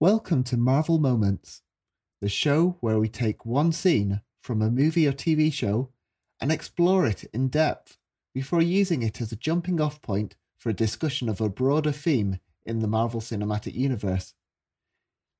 [0.00, 1.62] Welcome to Marvel Moments,
[2.20, 5.90] the show where we take one scene from a movie or TV show
[6.40, 7.96] and explore it in depth
[8.34, 12.40] before using it as a jumping off point for a discussion of a broader theme
[12.66, 14.34] in the Marvel Cinematic Universe.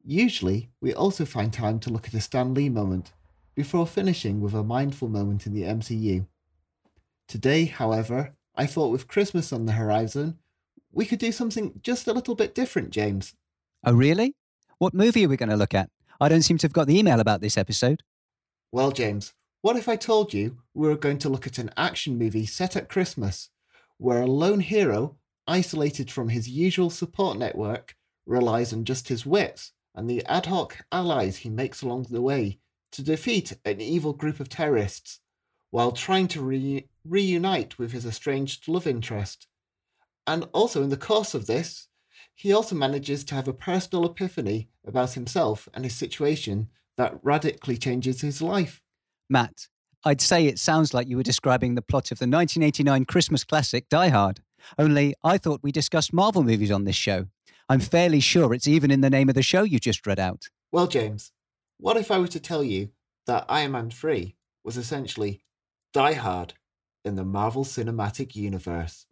[0.05, 3.13] Usually, we also find time to look at a Stan Lee moment
[3.57, 6.29] before finishing with a mindful moment in the MCU.
[7.27, 10.39] Today, however, I thought with Christmas on the horizon,
[10.93, 13.35] we could do something just a little bit different, James.
[13.83, 14.37] Oh, really?
[14.85, 15.89] What movie are we going to look at?
[16.21, 18.03] I don't seem to have got the email about this episode.
[18.71, 22.19] Well, James, what if I told you we were going to look at an action
[22.19, 23.49] movie set at Christmas,
[23.97, 25.17] where a lone hero,
[25.47, 30.77] isolated from his usual support network, relies on just his wits and the ad hoc
[30.93, 32.59] allies he makes along the way
[32.93, 35.21] to defeat an evil group of terrorists,
[35.71, 39.47] while trying to re- reunite with his estranged love interest.
[40.27, 41.89] And also, in the course of this,
[42.35, 47.77] he also manages to have a personal epiphany about himself and his situation that radically
[47.77, 48.83] changes his life.
[49.31, 49.69] Matt,
[50.05, 53.89] I'd say it sounds like you were describing the plot of the 1989 Christmas classic
[53.89, 54.41] Die Hard.
[54.79, 57.27] Only I thought we discussed Marvel movies on this show.
[57.69, 60.49] I'm fairly sure it's even in the name of the show you just read out.
[60.71, 61.33] Well, James,
[61.79, 62.91] what if I were to tell you
[63.27, 65.43] that Iron Man 3 was essentially
[65.93, 66.55] Die Hard
[67.05, 69.07] in the Marvel Cinematic Universe?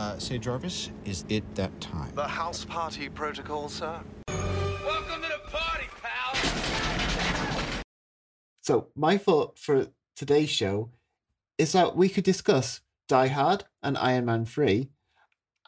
[0.00, 2.10] Uh, say, Jarvis, is it that time?
[2.14, 4.00] The house party protocol, sir?
[4.28, 7.82] Welcome to the party, pal!
[8.62, 10.88] So, my thought for today's show
[11.58, 14.88] is that we could discuss Die Hard and Iron Man 3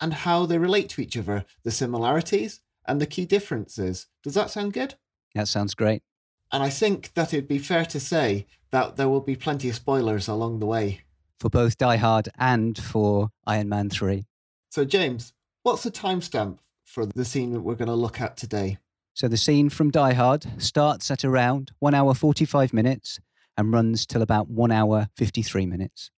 [0.01, 4.07] and how they relate to each other, the similarities and the key differences.
[4.23, 4.95] Does that sound good?
[5.35, 6.03] That sounds great.
[6.51, 9.75] And I think that it'd be fair to say that there will be plenty of
[9.75, 11.03] spoilers along the way.
[11.39, 14.25] For both Die Hard and for Iron Man 3.
[14.73, 15.35] So, James,
[15.65, 18.79] what's the timestamp for the scene that we're going to look at today?
[19.13, 23.21] So the scene from Die Hard starts at around 1 hour 45 minutes
[23.59, 26.11] and runs till about 1 hour 53 minutes.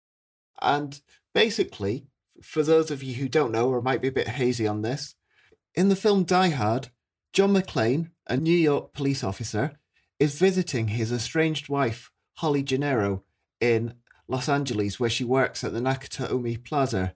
[0.63, 1.01] And
[1.35, 2.07] basically,
[2.41, 5.17] for those of you who don't know or might be a bit hazy on this,
[5.75, 6.91] in the film Die Hard,
[7.33, 9.73] John McClane, a New York police officer,
[10.21, 13.25] is visiting his estranged wife, Holly Gennaro,
[13.61, 13.95] in
[14.29, 17.15] Los Angeles, where she works at the Nakatomi Plaza.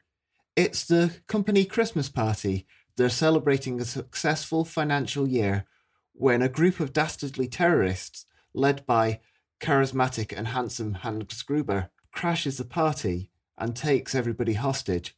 [0.59, 2.67] It's the company Christmas party.
[2.97, 5.67] They're celebrating a successful financial year
[6.15, 9.21] when a group of dastardly terrorists, led by
[9.61, 15.17] charismatic and handsome Hans Gruber, crashes the party and takes everybody hostage.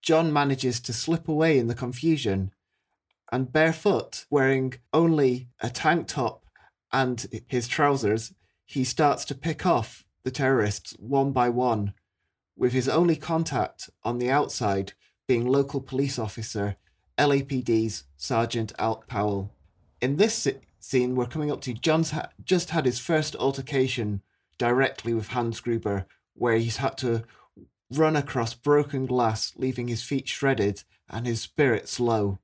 [0.00, 2.54] John manages to slip away in the confusion
[3.30, 6.46] and barefoot, wearing only a tank top
[6.90, 8.32] and his trousers,
[8.64, 11.92] he starts to pick off the terrorists one by one,
[12.60, 14.92] with his only contact on the outside
[15.26, 16.76] being local police officer
[17.18, 19.50] LAPD's Sergeant Al Powell.
[20.02, 24.20] In this si- scene, we're coming up to John's ha- just had his first altercation
[24.58, 27.24] directly with Hans Gruber, where he's had to
[27.90, 32.40] run across broken glass, leaving his feet shredded and his spirits low.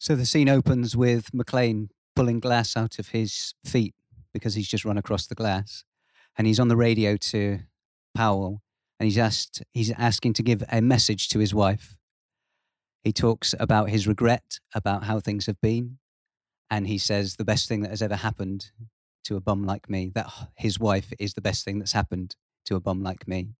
[0.00, 3.94] So the scene opens with McClane pulling glass out of his feet
[4.32, 5.84] because he's just run across the glass.
[6.36, 7.60] And he's on the radio to
[8.14, 8.60] Powell
[8.98, 11.96] and he's asked he's asking to give a message to his wife.
[13.04, 15.98] He talks about his regret about how things have been.
[16.70, 18.70] And he says the best thing that has ever happened
[19.24, 22.34] to a bum like me, that his wife is the best thing that's happened
[22.66, 23.54] to a bum like me.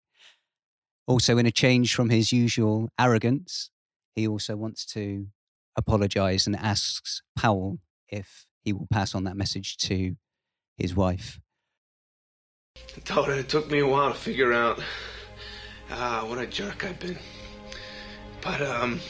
[1.06, 3.70] Also, in a change from his usual arrogance,
[4.14, 5.28] he also wants to
[5.76, 7.78] apologize and asks Powell
[8.08, 10.16] if he will pass on that message to
[10.76, 11.40] his wife.
[12.96, 14.80] I told her it took me a while to figure out
[15.90, 17.18] ah, what a jerk I've been.
[18.40, 19.00] But, um,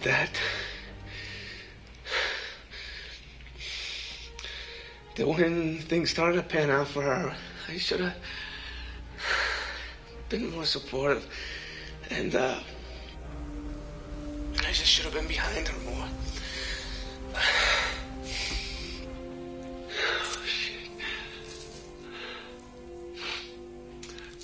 [0.00, 0.30] that.
[5.16, 7.36] That when things started to pan out for her,
[7.68, 8.16] I should have
[10.28, 11.26] been more supportive.
[12.10, 12.60] And, uh,
[14.60, 16.08] I just should have been behind her more.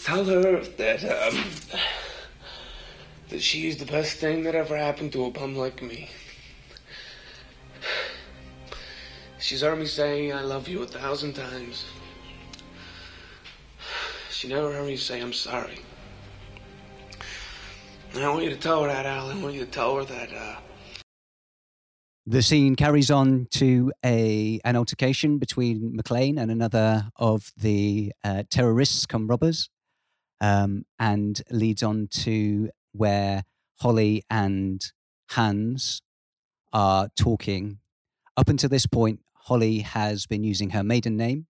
[0.05, 1.43] Tell her that, um,
[3.31, 6.11] that she's the best thing that ever happened to a bum like me.
[9.41, 11.87] She's heard me say I love you a thousand times.
[14.31, 15.79] She never heard me say I'm sorry.
[18.13, 19.39] And I want you to tell her that, Alan.
[19.39, 20.57] I want you to tell her that, uh,
[22.27, 28.43] The scene carries on to a an altercation between McClane and another of the uh,
[28.51, 29.71] terrorists, come robbers,
[30.41, 33.45] um, and leads on to where
[33.81, 34.85] Holly and
[35.31, 36.01] Hans
[36.73, 37.79] are talking.
[38.37, 41.47] Up until this point, Holly has been using her maiden name,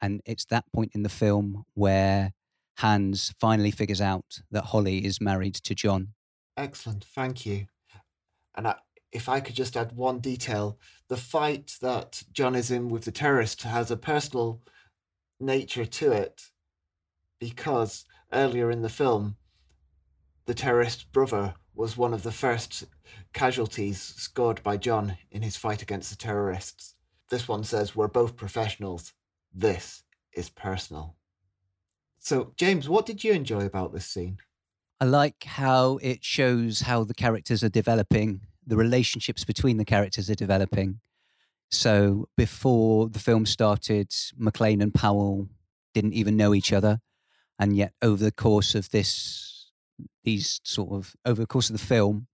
[0.00, 2.32] and it's that point in the film where
[2.78, 6.08] Hans finally figures out that Holly is married to John.
[6.56, 7.66] Excellent, thank you.
[8.54, 8.76] And I,
[9.12, 13.12] if I could just add one detail, the fight that John is in with the
[13.12, 14.62] terrorist has a personal
[15.38, 16.50] nature to it
[17.38, 19.36] because earlier in the film,
[20.46, 22.84] the terrorist brother was one of the first
[23.32, 26.94] casualties scored by John in his fight against the terrorists.
[27.28, 29.12] This one says, We're both professionals.
[29.52, 31.16] This is personal.
[32.18, 34.38] So, James, what did you enjoy about this scene?
[35.00, 40.30] I like how it shows how the characters are developing, the relationships between the characters
[40.30, 41.00] are developing.
[41.70, 45.48] So before the film started, McClane and Powell
[45.92, 47.00] didn't even know each other,
[47.58, 49.70] and yet over the course of this,
[50.24, 52.26] these sort of over the course of the film,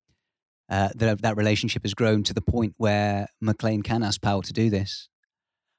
[0.69, 4.53] uh, that that relationship has grown to the point where McClane can ask Powell to
[4.53, 5.09] do this.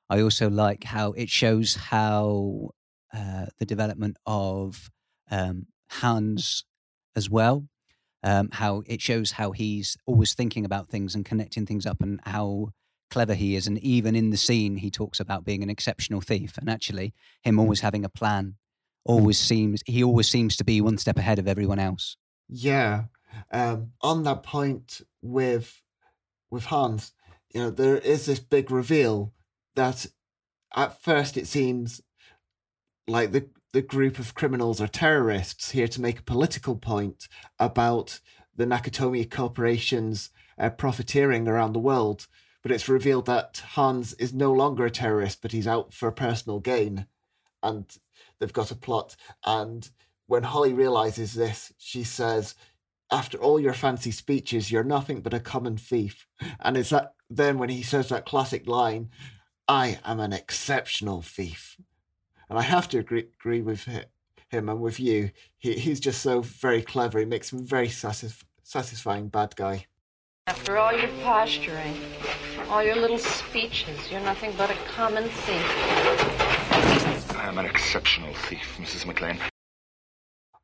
[0.09, 2.69] I also like how it shows how
[3.13, 4.89] uh, the development of
[5.31, 6.65] um, Hans
[7.15, 7.67] as well.
[8.25, 12.21] Um, how it shows how he's always thinking about things and connecting things up, and
[12.23, 12.69] how
[13.11, 13.67] clever he is.
[13.67, 17.59] And even in the scene, he talks about being an exceptional thief, and actually, him
[17.59, 18.55] always having a plan.
[19.05, 22.15] Always seems he always seems to be one step ahead of everyone else.
[22.47, 23.05] Yeah.
[23.51, 25.81] Um, on that point with
[26.49, 27.11] with Hans,
[27.53, 29.33] you know, there is this big reveal
[29.75, 30.05] that
[30.75, 32.01] at first it seems
[33.07, 37.27] like the the group of criminals are terrorists here to make a political point
[37.59, 38.19] about
[38.55, 40.29] the Nakatomi corporation's
[40.59, 42.27] uh, profiteering around the world.
[42.61, 46.59] But it's revealed that Hans is no longer a terrorist, but he's out for personal
[46.59, 47.07] gain.
[47.61, 47.85] And
[48.43, 49.15] they've got a plot.
[49.45, 49.89] And
[50.27, 52.55] when Holly realizes this, she says,
[53.09, 56.27] After all your fancy speeches, you're nothing but a common thief.
[56.59, 59.09] And it's that then when he says that classic line,
[59.65, 61.77] I am an exceptional thief.
[62.49, 63.87] And I have to agree, agree with
[64.49, 65.31] him and with you.
[65.57, 67.19] He, he's just so very clever.
[67.19, 69.85] He makes him very satisf- satisfying bad guy.
[70.47, 71.95] After all your posturing,
[72.69, 76.42] all your little speeches, you're nothing but a common thief.
[77.43, 79.03] I am an exceptional thief, Mrs.
[79.03, 79.37] McClane.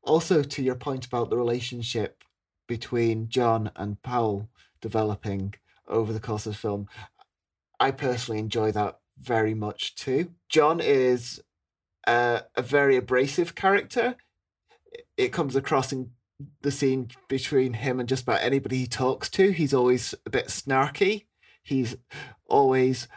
[0.01, 2.23] Also, to your point about the relationship
[2.69, 4.47] between John and Powell
[4.79, 5.55] developing
[5.89, 6.87] over the course of the film,
[7.81, 10.31] I personally enjoy that very much too.
[10.47, 11.41] John is
[12.07, 14.15] a very abrasive character.
[15.17, 16.11] It comes across in
[16.61, 19.51] the scene between him and just about anybody he talks to.
[19.51, 21.25] He's always a bit snarky.
[21.61, 21.97] He's
[22.47, 23.09] always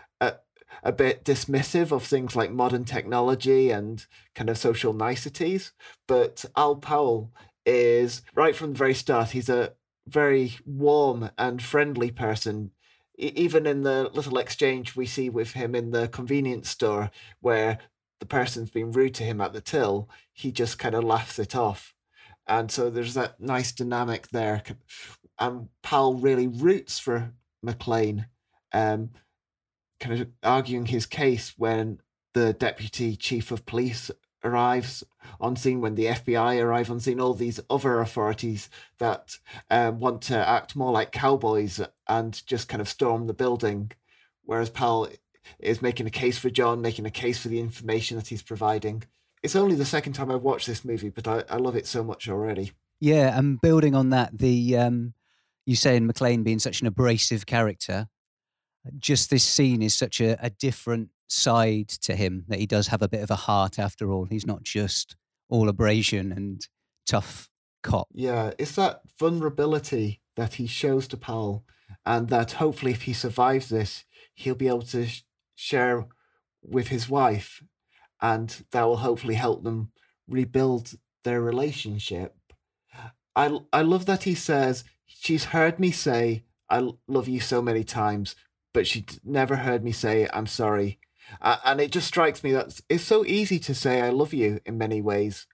[0.83, 5.73] a, bit dismissive of things like modern technology and kind of social niceties.
[6.07, 7.33] But Al Powell
[7.65, 9.73] is, right from the very start, he's a
[10.07, 12.73] very warm and friendly person
[13.19, 17.79] even in the little exchange we see with him in the convenience store where
[18.21, 21.55] the person's been rude to him at the till, he just kind of laughs it
[21.55, 21.95] off.
[22.47, 24.63] And so there's that nice dynamic there.
[25.39, 27.33] And Powell really roots for
[27.65, 28.27] McClane,
[28.73, 29.11] um,
[30.03, 32.01] kind of arguing his case when
[32.35, 34.11] the deputy chief of police
[34.45, 35.05] arrives
[35.41, 38.69] on scene, when the FBI arrive on scene, all these other authorities
[38.99, 39.39] that
[39.71, 43.93] um, want to act more like cowboys and just kind of storm the building,
[44.45, 45.09] whereas Powell
[45.61, 49.05] is making a case for John, making a case for the information that he's providing.
[49.43, 52.03] It's only the second time I've watched this movie, but I, I love it so
[52.03, 52.73] much already.
[52.99, 55.15] Yeah, and building on that, the um,
[55.65, 58.09] you saying McClane being such an abrasive character,
[58.99, 63.03] just this scene is such a, a different side to him that he does have
[63.03, 64.27] a bit of a heart after all.
[64.27, 65.17] He's not just
[65.49, 66.67] all abrasion and
[67.07, 67.49] tough
[67.83, 68.09] cop.
[68.13, 71.65] Yeah, it's that vulnerability that he shows to Powell,
[72.07, 75.23] and that hopefully, if he survives this, he'll be able to sh-
[75.55, 76.07] share
[76.63, 77.63] with his wife,
[78.21, 79.93] and that will hopefully help them
[80.29, 82.37] rebuild their relationship.
[83.37, 87.85] I I love that he says she's heard me say I love you so many
[87.85, 88.35] times,
[88.73, 90.99] but she never heard me say I'm sorry.
[91.41, 94.61] Uh, and it just strikes me that it's so easy to say I love you
[94.67, 95.47] in many ways,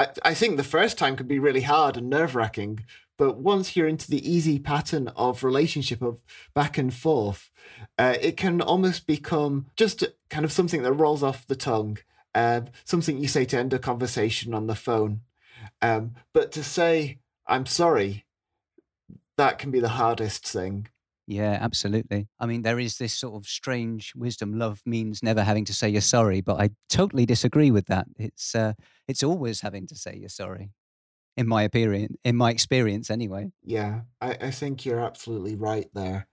[0.00, 2.84] I, I think the first time can be really hard and nerve wracking,
[3.18, 6.22] but once you're into the easy pattern of relationship of
[6.54, 7.50] back and forth,
[7.98, 11.98] uh, it can almost become just kind of something that rolls off the tongue,
[12.34, 15.20] um, something you say to end a conversation on the phone.
[15.82, 18.24] Um, but to say, I'm sorry,
[19.36, 20.88] that can be the hardest thing.
[21.30, 22.26] Yeah, absolutely.
[22.40, 24.58] I mean, there is this sort of strange wisdom.
[24.58, 28.08] Love means never having to say you're sorry, but I totally disagree with that.
[28.16, 28.72] It's uh,
[29.06, 30.72] it's always having to say you're sorry,
[31.36, 33.52] in my opinion, in my experience, anyway.
[33.62, 36.26] Yeah, I, I think you're absolutely right there.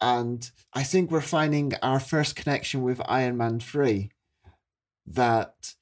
[0.00, 4.12] And I think we're finding our first connection with Iron Man 3
[5.08, 5.74] that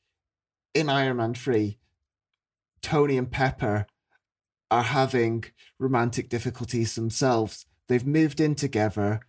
[0.73, 1.79] in Iron Man 3,
[2.81, 3.87] Tony and Pepper
[4.71, 5.45] are having
[5.79, 9.21] romantic difficulties themselves They've moved in together,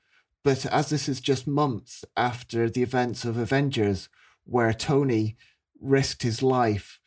[0.43, 4.09] but as this is just months after the events of Avengers,
[4.45, 5.37] where Tony
[5.79, 6.99] risked his life,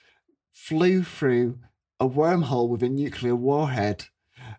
[0.53, 1.59] flew through
[2.01, 4.07] a wormhole with a nuclear warhead,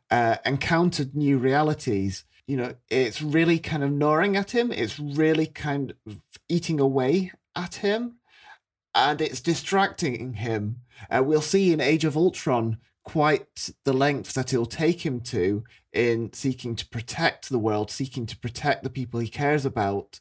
[0.10, 2.26] uh, encountered new realities.
[2.48, 4.72] You know, it's really kind of gnawing at him.
[4.72, 6.20] It's really kind of
[6.50, 8.18] eating away at him,
[8.94, 10.82] and it's distracting him.
[11.10, 15.64] Uh, we'll see in Age of Ultron quite the length that it'll take him to
[15.92, 20.20] in seeking to protect the world, seeking to protect the people he cares about.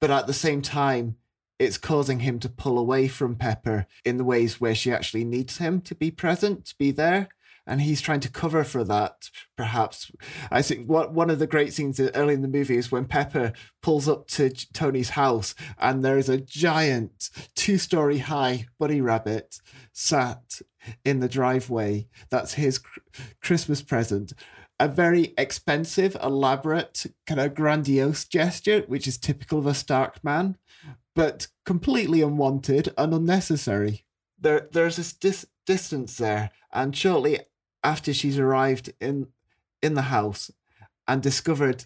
[0.00, 1.16] But at the same time,
[1.58, 5.58] it's causing him to pull away from Pepper in the ways where she actually needs
[5.58, 7.28] him to be present, to be there.
[7.64, 10.10] And he's trying to cover for that, perhaps.
[10.50, 13.52] I think what one of the great scenes early in the movie is when Pepper
[13.80, 19.60] pulls up to Tony's house and there is a giant two story high bunny rabbit
[19.92, 20.60] sat
[21.04, 22.08] in the driveway.
[22.30, 22.80] That's his
[23.42, 24.32] Christmas present.
[24.80, 30.56] A very expensive, elaborate, kind of grandiose gesture, which is typical of a Stark man,
[31.14, 34.04] but completely unwanted and unnecessary.
[34.38, 37.40] There, there's this dis- distance there, and shortly
[37.84, 39.28] after she's arrived in
[39.82, 40.50] in the house
[41.08, 41.84] and discovered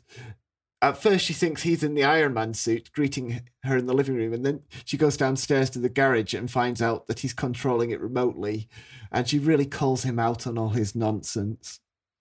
[0.83, 4.17] at first she thinks he's in the Iron Man suit greeting her in the living
[4.17, 7.91] room, and then she goes downstairs to the garage and finds out that he's controlling
[7.91, 8.69] it remotely,
[9.11, 11.81] and she really calls him out on all his nonsense.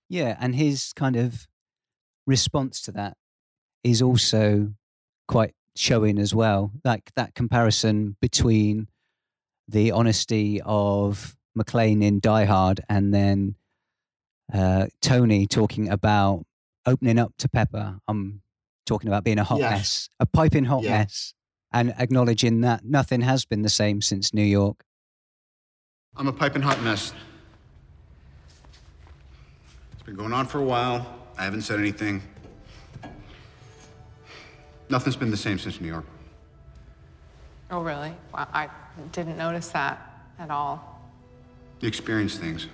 [0.10, 1.48] Yeah, and his kind of
[2.26, 3.18] response to that
[3.84, 4.74] is also
[5.28, 6.72] quite showing as well.
[6.84, 8.88] Like that comparison between
[9.68, 13.56] the honesty of McClane in Die Hard and then
[14.54, 16.46] uh, Tony talking about
[16.86, 17.98] opening up to Pepper.
[18.08, 18.42] I'm
[18.86, 21.00] talking about being a hot mess, a piping hot yeah.
[21.00, 21.34] mess,
[21.72, 24.84] and acknowledging that nothing has been the same since New York.
[26.16, 27.14] I'm a piping hot mess.
[29.94, 31.20] It's been going on for a while.
[31.38, 32.22] I haven't said anything.
[34.90, 36.06] Nothing's been the same since New York.
[37.72, 38.14] Oh, really?
[38.34, 38.70] Well, I
[39.12, 41.02] didn't notice that at all.
[41.82, 42.68] You experience things,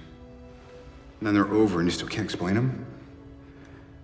[1.19, 2.85] and then they're over, and you still can't explain them.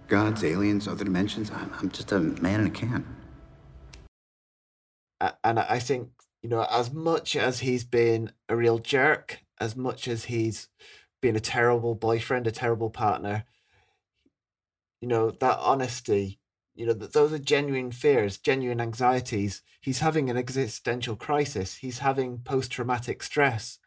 [0.08, 1.52] Gods, aliens, other dimensions.
[1.52, 3.16] I'm, I'm just a man in a can.
[5.44, 6.10] And I think,
[6.42, 10.70] you know, as much as he's been a real jerk, as much as he's
[11.22, 13.46] been a terrible boyfriend, a terrible partner,
[15.02, 16.40] you know, that honesty,
[16.76, 19.64] you know, that those are genuine fears, genuine anxieties.
[19.82, 21.76] He's having an existential crisis.
[21.78, 23.80] He's having post traumatic stress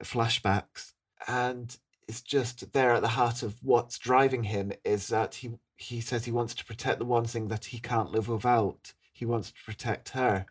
[0.00, 0.92] uh, flashbacks.
[1.26, 1.76] And
[2.08, 6.24] it's just there at the heart of what's driving him is that he he says
[6.24, 8.94] he wants to protect the one thing that he can't live without.
[9.12, 10.46] He wants to protect her.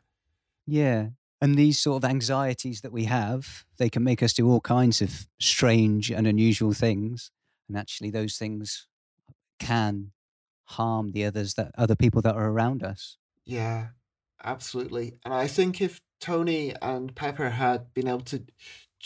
[0.66, 1.08] Yeah.
[1.42, 5.02] And these sort of anxieties that we have, they can make us do all kinds
[5.02, 7.32] of strange and unusual things.
[7.68, 8.88] And actually those things
[9.60, 10.12] can
[10.64, 13.18] harm the others that other people that are around us.
[13.46, 13.88] Yeah,
[14.44, 15.18] absolutely.
[15.26, 18.44] And I think if Tony and Pepper had been able to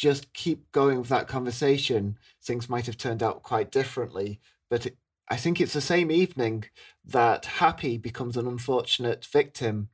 [0.01, 4.39] just keep going with that conversation, things might have turned out quite differently.
[4.67, 4.97] But it,
[5.29, 6.65] I think it's the same evening
[7.05, 9.89] that Happy becomes an unfortunate victim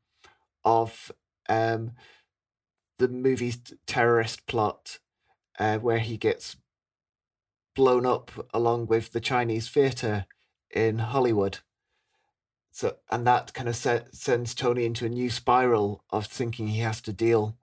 [0.64, 1.12] of
[1.50, 1.92] um,
[3.00, 5.00] the movie's terrorist plot,
[5.60, 6.56] uh, where he gets
[7.76, 10.26] blown up along with the Chinese theater
[10.74, 11.60] in Hollywood.
[12.72, 16.80] So, and that kind of set, sends Tony into a new spiral of thinking he
[16.80, 17.58] has to deal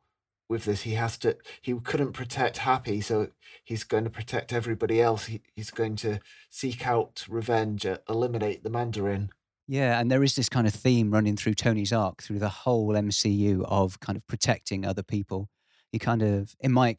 [0.55, 0.83] with this.
[0.83, 1.37] He has to.
[1.61, 3.29] He couldn't protect Happy, so
[3.65, 5.27] he's going to protect everybody else.
[5.27, 9.31] He, he's going to seek out revenge, uh, eliminate the Mandarin.
[9.67, 12.93] Yeah, and there is this kind of theme running through Tony's arc through the whole
[12.93, 15.49] MCU of kind of protecting other people.
[15.91, 16.97] He kind of, in my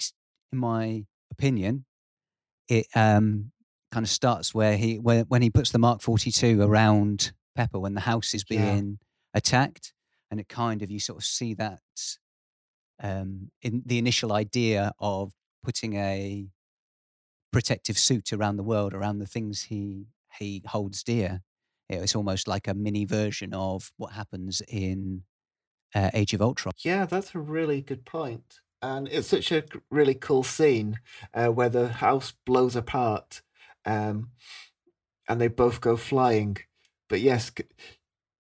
[0.52, 1.86] in my opinion,
[2.68, 3.52] it um
[3.92, 7.80] kind of starts where he where, when he puts the Mark Forty Two around Pepper
[7.80, 9.38] when the house is being yeah.
[9.38, 9.94] attacked,
[10.30, 11.80] and it kind of you sort of see that
[13.02, 15.34] um, in the initial idea of
[15.64, 16.48] putting a
[17.52, 21.42] protective suit around the world, around the things he he holds dear.
[21.88, 25.24] It's almost like a mini version of what happens in
[25.94, 26.74] uh, Age of Ultron.
[26.84, 28.62] Yeah, that's a really good point.
[28.82, 31.00] And it's such a really cool scene
[31.34, 33.42] uh, where the house blows apart
[33.86, 34.32] um,
[35.28, 36.58] and they both go flying.
[37.08, 37.52] But yes,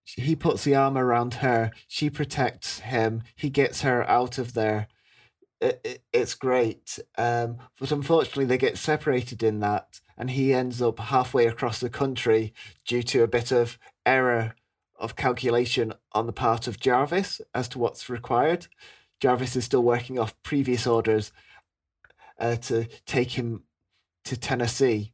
[0.06, 1.72] he puts the arm around her.
[1.88, 3.24] She protects him.
[3.36, 4.88] He gets her out of there.
[5.60, 7.00] It, it, it's great.
[7.18, 10.00] Um, but unfortunately, they get separated in that.
[10.18, 12.54] And he ends up halfway across the country
[12.86, 14.56] due to a bit of error
[14.98, 18.68] of calculation on the part of Jarvis as to what's required.
[19.20, 21.32] Jarvis is still working off previous orders
[22.40, 23.64] uh, to take him
[24.24, 25.14] to Tennessee.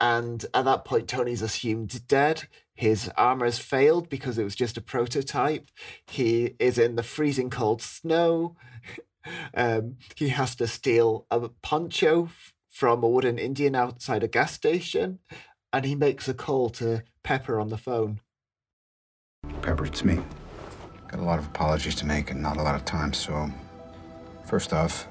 [0.00, 2.48] And at that point, Tony's assumed dead.
[2.76, 5.68] His armor has failed because it was just a prototype.
[6.06, 8.56] He is in the freezing cold snow.
[9.54, 12.28] um, he has to steal a poncho
[12.68, 15.18] from a wooden Indian outside a gas station.
[15.72, 18.20] And he makes a call to Pepper on the phone.
[19.62, 20.20] Pepper, it's me.
[21.08, 23.50] Got a lot of apologies to make and not a lot of time, so.
[24.44, 25.08] First off,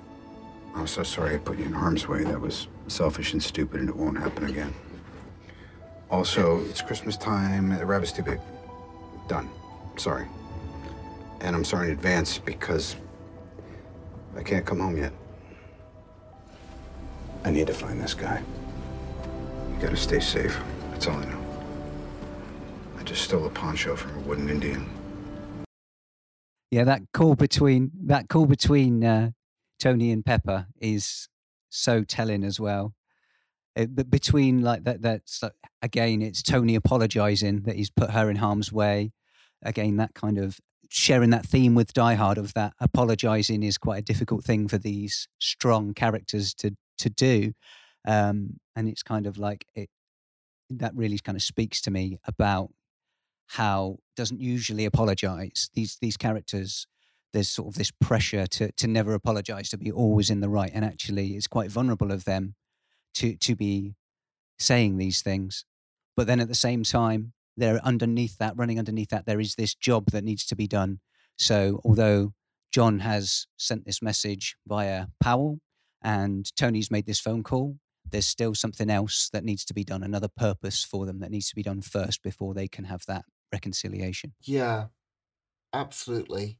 [0.75, 2.23] I'm so sorry I put you in harm's way.
[2.23, 4.73] That was selfish and stupid, and it won't happen again.
[6.09, 7.69] Also, it's Christmas time.
[7.69, 8.39] The rabbit's too big.
[9.27, 9.49] Done.
[9.97, 10.27] Sorry.
[11.41, 12.95] And I'm sorry in advance because
[14.35, 15.13] I can't come home yet.
[17.43, 18.41] I need to find this guy.
[19.71, 20.59] You gotta stay safe.
[20.91, 21.45] That's all I know.
[22.97, 24.89] I just stole a poncho from a wooden Indian.
[26.71, 29.31] Yeah, that call between that call between uh,
[29.79, 31.29] Tony and Pepper is
[31.69, 32.93] so telling as well.
[33.75, 38.29] It, but between like that, that's like, again, it's Tony apologizing that he's put her
[38.29, 39.11] in harm's way.
[39.63, 43.99] Again, that kind of sharing that theme with Die Hard of that apologizing is quite
[43.99, 47.53] a difficult thing for these strong characters to to do,
[48.07, 49.89] um, and it's kind of like it
[50.69, 52.69] that really kind of speaks to me about
[53.47, 55.69] how doesn't usually apologize.
[55.73, 56.87] These these characters
[57.33, 60.71] there's sort of this pressure to to never apologize to be always in the right.
[60.73, 62.55] And actually it's quite vulnerable of them
[63.15, 63.95] to to be
[64.59, 65.65] saying these things
[66.15, 69.75] but then at the same time they're underneath that running underneath that there is this
[69.75, 70.99] job that needs to be done
[71.37, 72.33] so although
[72.71, 75.59] john has sent this message via powell
[76.03, 77.77] and tony's made this phone call
[78.09, 81.49] there's still something else that needs to be done another purpose for them that needs
[81.49, 84.85] to be done first before they can have that reconciliation Yeah,
[85.75, 86.57] absolutely.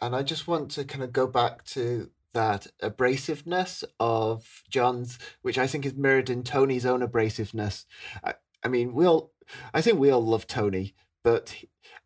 [0.00, 5.58] And I just want to kind of go back to that abrasiveness of John's, which
[5.58, 7.84] I think is mirrored in Tony's own abrasiveness.
[8.24, 9.32] I, I mean, we all,
[9.74, 11.54] I think we all love Tony, but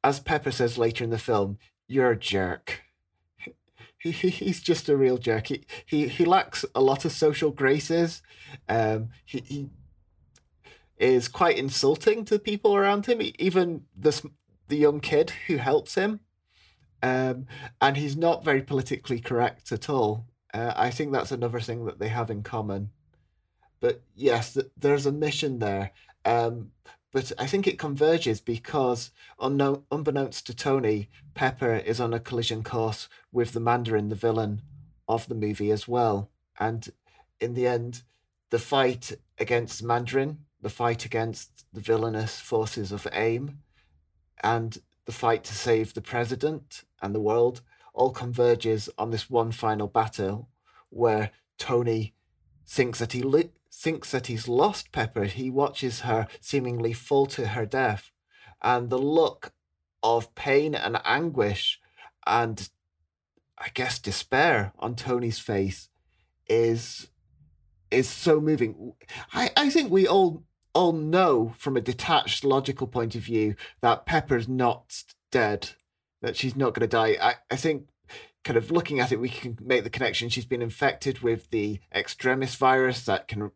[0.02, 1.58] as Pepper says later in the film,
[1.88, 2.82] you're a jerk.
[3.98, 5.46] He, he- he's just a real jerk.
[5.46, 8.20] He, he, he lacks a lot of social graces.
[8.68, 9.70] Um, he, he
[10.98, 14.22] is quite insulting to people around him, e- even the,
[14.68, 16.20] the young kid who helps him
[17.04, 17.46] um,
[17.82, 20.24] and he's not very politically correct at all.
[20.54, 22.90] Uh, I think that's another thing that they have in common.
[23.78, 25.90] But yes, th- there's a mission there.
[26.24, 26.70] Um,
[27.12, 32.62] but I think it converges because, unknown, unbeknownst to Tony, Pepper is on a collision
[32.64, 34.62] course with the Mandarin, the villain
[35.06, 36.30] of the movie, as well.
[36.58, 36.90] And
[37.38, 38.02] in the end,
[38.48, 43.58] the fight against Mandarin, the fight against the villainous forces of AIM,
[44.42, 47.60] and the fight to save the president and the world
[47.92, 50.48] all converges on this one final battle
[50.88, 52.14] where Tony
[52.66, 55.24] thinks that he li- thinks that he's lost Pepper.
[55.24, 58.10] He watches her seemingly fall to her death,
[58.62, 59.52] and the look
[60.02, 61.80] of pain and anguish
[62.26, 62.68] and
[63.58, 65.88] I guess despair on Tony's face
[66.48, 67.08] is
[67.90, 68.94] is so moving.
[69.32, 74.06] I, I think we all all know from a detached logical point of view that
[74.06, 75.70] Pepper's not dead,
[76.24, 77.18] that she's not going to die.
[77.20, 77.88] I, I think
[78.44, 80.30] kind of looking at it, we can make the connection.
[80.30, 83.50] She's been infected with the extremis virus that can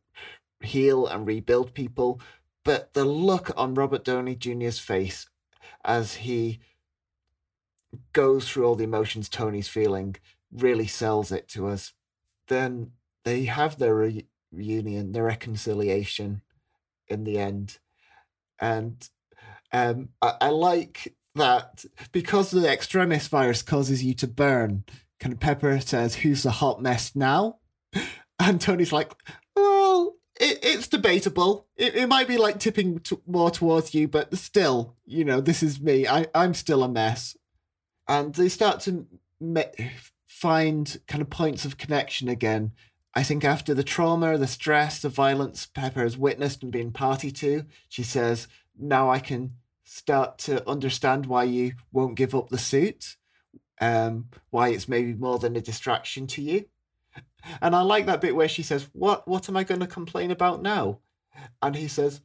[0.60, 2.20] heal and rebuild people.
[2.64, 5.28] But the look on Robert Downey Jr.'s face
[5.82, 6.60] as he
[8.12, 10.16] goes through all the emotions Tony's feeling
[10.52, 11.94] really sells it to us.
[12.48, 12.92] Then
[13.24, 16.42] they have their re- reunion, their reconciliation
[17.08, 17.78] in the end.
[18.60, 19.08] And
[19.72, 24.84] um, I, I like that because the extremis virus causes you to burn.
[25.20, 27.58] Kind of Pepper says, "Who's the hot mess now?"
[28.40, 29.12] And Tony's like,
[29.56, 31.66] "Well, it, it's debatable.
[31.76, 35.60] It, it might be like tipping t- more towards you, but still, you know, this
[35.60, 36.06] is me.
[36.06, 37.36] I I'm still a mess."
[38.06, 39.06] And they start to
[39.40, 39.90] me-
[40.28, 42.72] find kind of points of connection again.
[43.14, 47.32] I think after the trauma, the stress, the violence Pepper has witnessed and been party
[47.32, 48.46] to, she says,
[48.78, 49.54] now I can
[49.88, 53.16] start to understand why you won't give up the suit,
[53.80, 56.66] um, why it's maybe more than a distraction to you.
[57.62, 60.30] And I like that bit where she says, What what am I going to complain
[60.30, 60.98] about now?
[61.62, 62.20] And he says,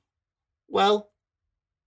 [0.67, 1.11] Well,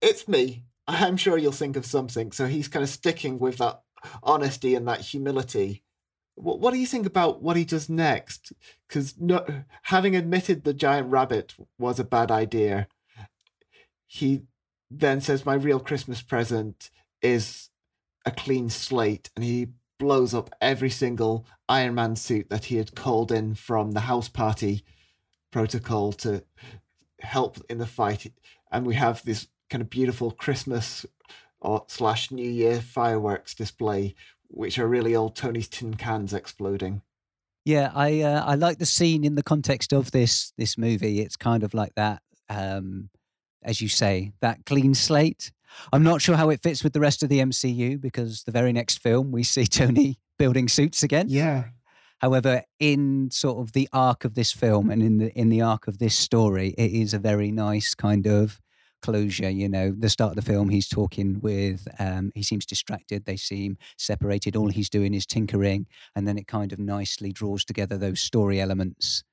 [0.01, 0.63] it's me.
[0.87, 2.31] I'm sure you'll think of something.
[2.31, 3.81] So he's kind of sticking with that
[4.23, 5.83] honesty and that humility.
[6.35, 8.53] What, what do you think about what he does next?
[8.87, 9.45] Because no,
[9.83, 12.87] having admitted the giant rabbit was a bad idea,
[14.05, 14.43] he
[14.89, 16.89] then says, My real Christmas present
[17.21, 17.69] is
[18.25, 19.29] a clean slate.
[19.35, 19.69] And he
[19.99, 24.29] blows up every single Iron Man suit that he had called in from the house
[24.29, 24.83] party
[25.51, 26.43] protocol to
[27.19, 28.31] help in the fight.
[28.71, 31.05] And we have this kind of beautiful Christmas
[31.59, 34.15] or slash New Year fireworks display,
[34.47, 37.01] which are really old Tony's tin cans exploding.
[37.65, 41.19] Yeah, I uh, I like the scene in the context of this this movie.
[41.19, 43.09] It's kind of like that, um,
[43.67, 45.51] as you say, that clean slate.
[45.93, 48.73] I'm not sure how it fits with the rest of the MCU because the very
[48.73, 51.27] next film we see Tony building suits again.
[51.29, 51.65] Yeah.
[52.19, 55.87] However, in sort of the arc of this film and in the in the arc
[55.87, 58.59] of this story, it is a very nice kind of
[59.03, 59.49] closure.
[59.49, 63.25] You know, the start of the film, he's talking with, um, he seems distracted.
[63.25, 64.55] They seem separated.
[64.55, 68.59] All he's doing is tinkering, and then it kind of nicely draws together those story
[68.59, 69.23] elements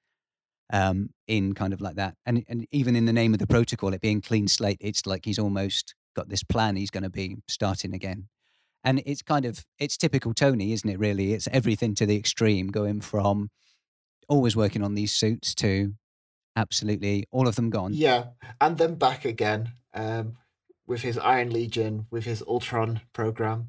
[0.73, 2.17] um, in kind of like that.
[2.27, 5.25] And and even in the name of the protocol, it being clean slate, it's like
[5.25, 6.77] he's almost got this plan.
[6.77, 8.29] He's going to be starting again.
[8.83, 10.99] And it's kind of it's typical Tony, isn't it?
[10.99, 13.51] Really, it's everything to the extreme, going from
[14.29, 15.95] always working on these suits to
[16.57, 17.93] absolutely all of them gone.
[17.95, 18.27] Yeah,
[18.61, 20.37] and then back again um,
[20.87, 23.69] with his Iron Legion, with his Ultron program.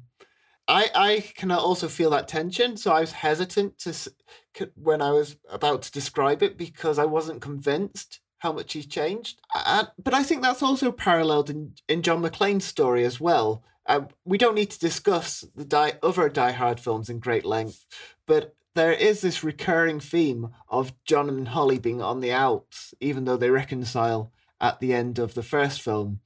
[0.68, 5.36] I I can also feel that tension, so I was hesitant to when I was
[5.50, 9.40] about to describe it because I wasn't convinced how much he's changed.
[9.54, 13.64] Uh, but I think that's also paralleled in, in John McClane's story as well.
[13.86, 17.86] Uh, we don't need to discuss the die, other Die Hard films in great length,
[18.26, 23.24] but there is this recurring theme of John and Holly being on the outs, even
[23.24, 26.20] though they reconcile at the end of the first film.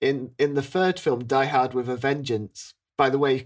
[0.00, 2.74] In in the third film, Die Hard with a Vengeance.
[2.96, 3.42] By the way,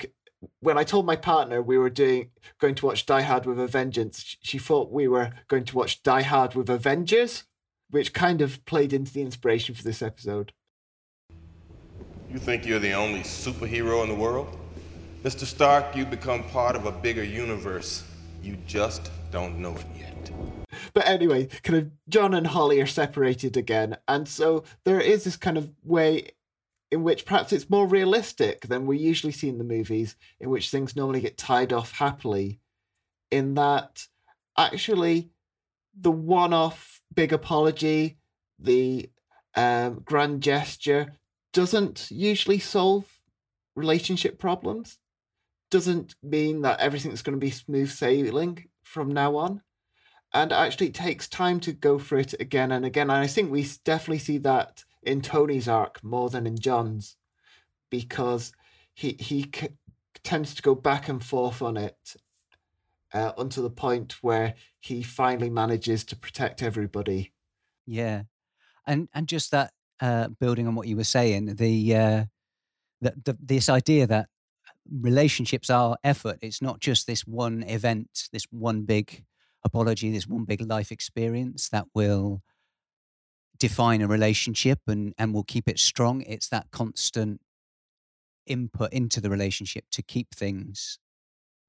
[0.61, 3.67] when I told my partner we were doing going to watch Die Hard with a
[3.67, 7.45] Vengeance, she thought we were going to watch Die Hard with Avengers,
[7.91, 10.53] which kind of played into the inspiration for this episode.
[12.31, 14.59] You think you're the only superhero in the world?
[15.23, 15.45] Mr.
[15.45, 18.05] Stark, you become part of a bigger universe.
[18.43, 20.31] You just don't know it yet.
[20.95, 23.99] But anyway, kind of John and Holly are separated again.
[24.09, 26.31] And so there is this kind of way
[26.93, 30.69] in which perhaps it's more realistic than we usually see in the movies, in which
[30.69, 32.61] things normally get tied off happily.
[33.31, 34.07] In that,
[34.59, 35.31] actually,
[35.99, 38.19] the one off big apology,
[38.59, 39.09] the
[39.57, 41.15] um, grand gesture,
[41.55, 43.07] doesn't usually solve
[43.75, 44.99] relationship problems
[45.71, 49.63] doesn't mean that everything's going to be smooth sailing from now on.
[50.35, 53.09] And actually, it takes time to go through it again and again.
[53.09, 57.17] And I think we definitely see that in Tony's arc more than in John's,
[57.91, 58.53] because
[58.95, 59.77] he he c-
[60.23, 62.17] tends to go back and forth on it
[63.12, 67.33] uh, until the point where he finally manages to protect everybody.
[67.87, 68.23] Yeah,
[68.87, 72.25] and and just that uh, building on what you were saying, the uh,
[73.01, 74.29] the, the this idea that
[75.01, 76.38] relationships are effort.
[76.43, 79.25] It's not just this one event, this one big
[79.65, 82.43] apology, this one big life experience that will
[83.62, 86.22] define a relationship and, and will keep it strong.
[86.22, 87.40] It's that constant
[88.44, 90.98] input into the relationship to keep things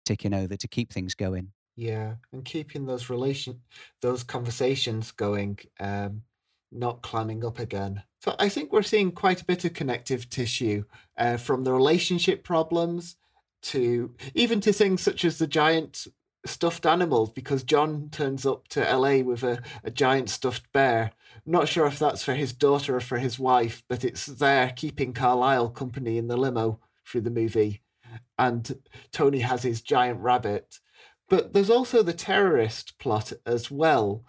[0.03, 1.51] ticking over, to keep things going.
[1.75, 3.62] Yeah, and keeping those relation
[4.01, 6.23] those conversations going, um,
[6.71, 8.01] not climbing up again.
[8.21, 12.43] So I think we're seeing quite a bit of connective tissue uh, from the relationship
[12.43, 13.17] problems
[13.63, 16.08] to even to things such as the giant
[16.45, 21.12] stuffed animals because John turns up to LA with a, a giant stuffed bear.
[21.45, 25.17] not sure if that's for his daughter or for his wife, but it's there keeping
[25.17, 27.82] Argyle company in the limo through the movie.
[28.38, 28.79] And
[29.12, 30.79] Tony has his giant rabbit.
[31.29, 34.23] But there's also the terrorist plot as well.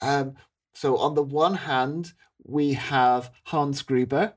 [0.00, 0.34] Um,
[0.74, 4.34] so, on the one hand, we have Hans Gruber,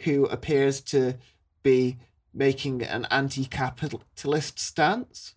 [0.00, 1.18] who appears to
[1.62, 1.98] be
[2.32, 5.34] making an anti capitalist stance,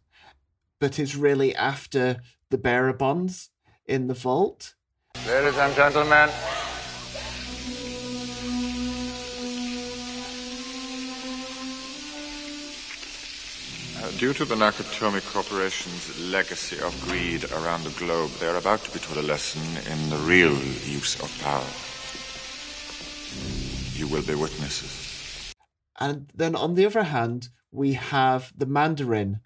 [0.79, 2.17] but is really after
[2.49, 3.49] the bearer bonds
[3.85, 4.75] in the vault.
[5.27, 6.29] Ladies and gentlemen,
[13.99, 18.83] uh, Due to the Nakatomi Corporation's legacy of greed around the globe, they are about
[18.83, 19.61] to be taught a lesson
[19.91, 21.65] in the real use of power.
[23.97, 25.53] You will be witnesses.
[25.99, 29.39] And then on the other hand, we have the Mandarin,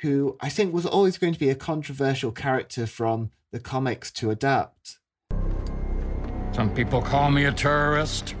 [0.00, 4.30] who I think was always going to be a controversial character from the comics to
[4.30, 4.98] adapt.
[6.52, 8.34] Some people call me a terrorist.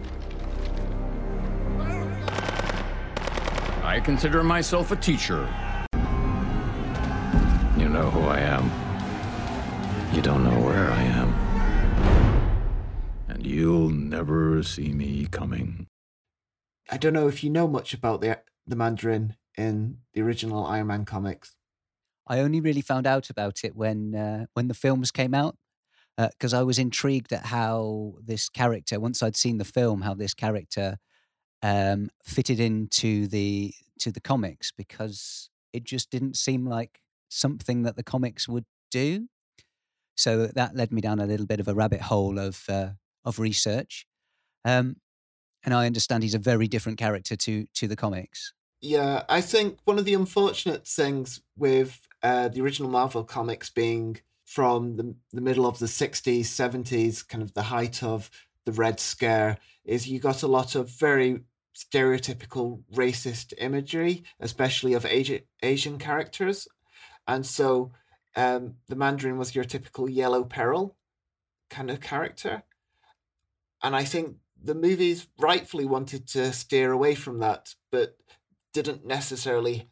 [3.82, 5.48] I consider myself a teacher.
[7.76, 8.70] You know who I am.
[10.14, 11.32] You don't know where I am.
[13.28, 15.86] And you'll never see me coming.
[16.90, 20.86] I don't know if you know much about the the Mandarin in the original Iron
[20.86, 21.56] Man comics.
[22.26, 25.56] I only really found out about it when uh, when the films came out
[26.16, 30.14] because uh, I was intrigued at how this character, once I'd seen the film, how
[30.14, 30.98] this character
[31.62, 37.96] um, fitted into the to the comics because it just didn't seem like something that
[37.96, 39.28] the comics would do.
[40.16, 42.90] So that led me down a little bit of a rabbit hole of uh,
[43.24, 44.06] of research,
[44.64, 44.96] um,
[45.64, 48.52] and I understand he's a very different character to to the comics.
[48.80, 54.18] Yeah, I think one of the unfortunate things with uh, the original Marvel comics being
[54.44, 58.30] from the, the middle of the 60s, 70s, kind of the height of
[58.64, 61.40] the Red Scare, is you got a lot of very
[61.76, 66.68] stereotypical racist imagery, especially of Asian, Asian characters.
[67.26, 67.92] And so
[68.36, 70.96] um, the Mandarin was your typical yellow peril
[71.68, 72.62] kind of character.
[73.82, 78.16] And I think the movies rightfully wanted to steer away from that, but
[78.82, 79.88] didn't necessarily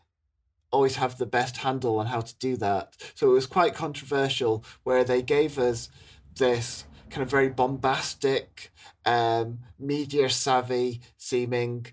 [0.71, 2.95] always have the best handle on how to do that.
[3.15, 5.89] So it was quite controversial where they gave us
[6.37, 8.71] this kind of very bombastic,
[9.05, 11.87] um, media savvy seeming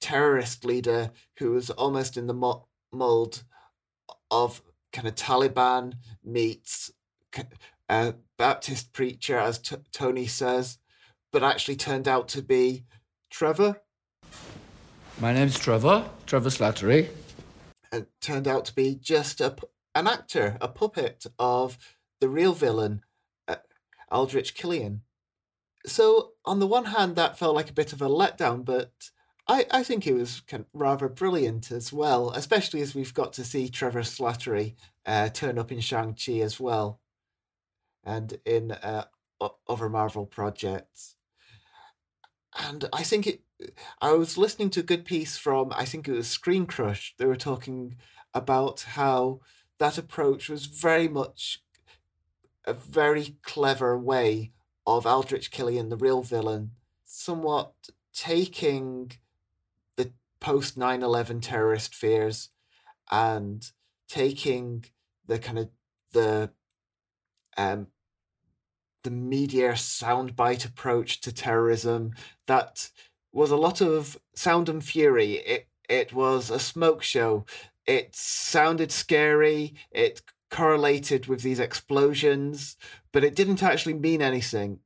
[0.00, 2.58] terrorist leader who was almost in the
[2.92, 3.42] mold
[4.30, 6.90] of kind of Taliban meets
[7.88, 10.78] a Baptist preacher, as t- Tony says,
[11.32, 12.84] but actually turned out to be
[13.28, 13.82] Trevor.
[15.20, 17.10] My name's Trevor, Trevor Slattery.
[17.92, 19.54] And turned out to be just a,
[19.94, 21.76] an actor, a puppet of
[22.22, 23.02] the real villain,
[23.46, 23.56] uh,
[24.10, 25.02] Aldrich Killian.
[25.84, 29.10] So, on the one hand, that felt like a bit of a letdown, but
[29.46, 33.34] I, I think it was kind of rather brilliant as well, especially as we've got
[33.34, 36.98] to see Trevor Slattery uh, turn up in Shang-Chi as well
[38.02, 39.04] and in uh,
[39.68, 41.16] other Marvel projects.
[42.58, 43.42] And I think it
[44.00, 47.14] I was listening to a good piece from I think it was Screen Crush.
[47.18, 47.96] They were talking
[48.34, 49.40] about how
[49.78, 51.62] that approach was very much
[52.64, 54.52] a very clever way
[54.86, 56.72] of Aldrich Killian, the real villain,
[57.04, 57.72] somewhat
[58.12, 59.12] taking
[59.96, 62.50] the post 9 11 terrorist fears
[63.10, 63.70] and
[64.08, 64.84] taking
[65.26, 65.68] the kind of
[66.12, 66.50] the
[67.56, 67.86] um
[69.02, 72.12] the media soundbite approach to terrorism
[72.46, 72.90] that
[73.32, 75.34] was a lot of sound and fury.
[75.34, 77.44] It it was a smoke show.
[77.86, 79.74] It sounded scary.
[79.90, 82.76] It correlated with these explosions,
[83.12, 84.80] but it didn't actually mean anything.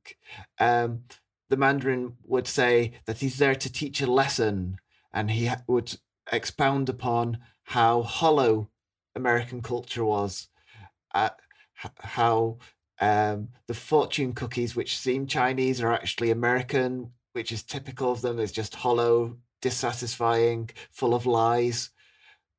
[0.59, 1.03] Um,
[1.49, 4.79] the Mandarin would say that he's there to teach a lesson,
[5.13, 5.97] and he would
[6.31, 8.69] expound upon how hollow
[9.15, 10.47] American culture was,
[11.13, 11.29] uh,
[11.99, 12.57] how
[12.99, 18.39] um, the fortune cookies, which seem Chinese, are actually American, which is typical of them,
[18.39, 21.91] is just hollow, dissatisfying, full of lies.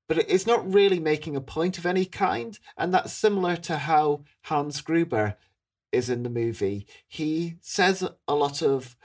[0.08, 2.58] But it's not really making a point of any kind.
[2.76, 5.36] And that's similar to how Hans Gruber
[5.90, 6.86] is in the movie.
[7.08, 8.96] He says a lot of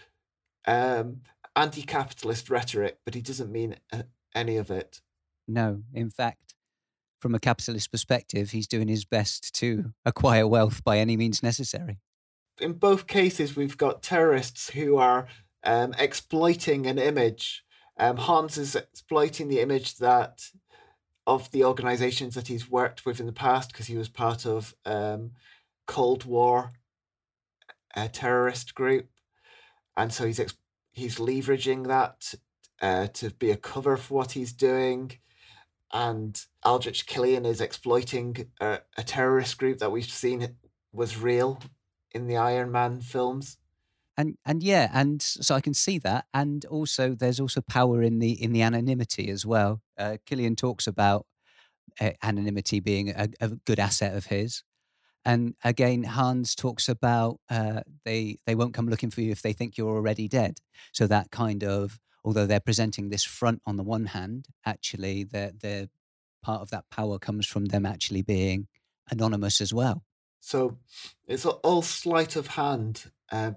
[0.67, 1.21] um,
[1.55, 4.03] anti capitalist rhetoric, but he doesn't mean uh,
[4.35, 5.01] any of it.
[5.47, 6.53] No, in fact,
[7.21, 11.99] from a capitalist perspective, he's doing his best to acquire wealth by any means necessary.
[12.59, 15.27] In both cases, we've got terrorists who are
[15.63, 17.63] um, exploiting an image.
[17.97, 20.41] Um, Hans is exploiting the image that
[21.27, 24.75] of the organizations that he's worked with in the past because he was part of
[24.85, 25.31] um,
[25.85, 26.71] Cold War
[27.95, 29.09] a terrorist group,
[29.97, 30.55] and so he's ex-
[30.93, 32.33] he's leveraging that
[32.81, 35.11] uh, to be a cover for what he's doing.
[35.93, 40.55] And Aldrich Killian is exploiting a, a terrorist group that we've seen
[40.93, 41.59] was real
[42.13, 43.57] in the Iron Man films.
[44.17, 46.25] And and yeah and so i can see that.
[46.33, 49.81] And also there's also power in the in the anonymity as well.
[49.97, 51.25] Uh, killian talks about
[51.99, 54.63] uh, anonymity being a, a, good asset of his.
[55.23, 59.53] And again hans talks about uh, they they won't come looking for you if they
[59.53, 60.59] think you're already dead.
[60.91, 65.51] So that kind of although they're presenting this front on the one hand actually they're
[65.59, 65.87] they're
[66.41, 68.67] part of that power comes from them actually being
[69.09, 70.03] anonymous as well.
[70.39, 70.77] So
[71.27, 73.51] it's all sleight of hand, uh,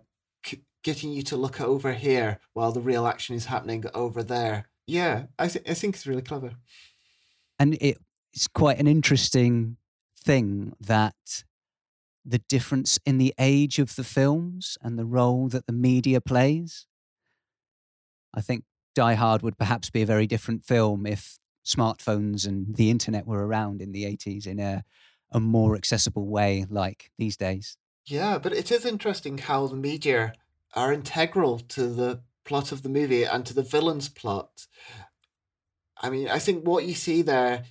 [0.44, 4.66] c- getting you to look over here while the real action is happening over there.
[4.87, 6.53] Yeah, I, th- I think it's really clever.
[7.59, 7.98] And it,
[8.35, 9.79] it's quite an interesting
[10.18, 11.44] thing that
[12.24, 16.87] the difference in the age of the films and the role that the media plays.
[18.34, 22.90] I think Die Hard would perhaps be a very different film if smartphones and the
[22.90, 24.84] internet were around in the 80s in a,
[25.32, 27.76] a more accessible way like these days.
[28.06, 30.34] Yeah, but it is interesting how the media
[30.74, 34.66] are integral to the plot of the movie and to the villain's plot.
[36.00, 37.64] I mean, I think what you see there,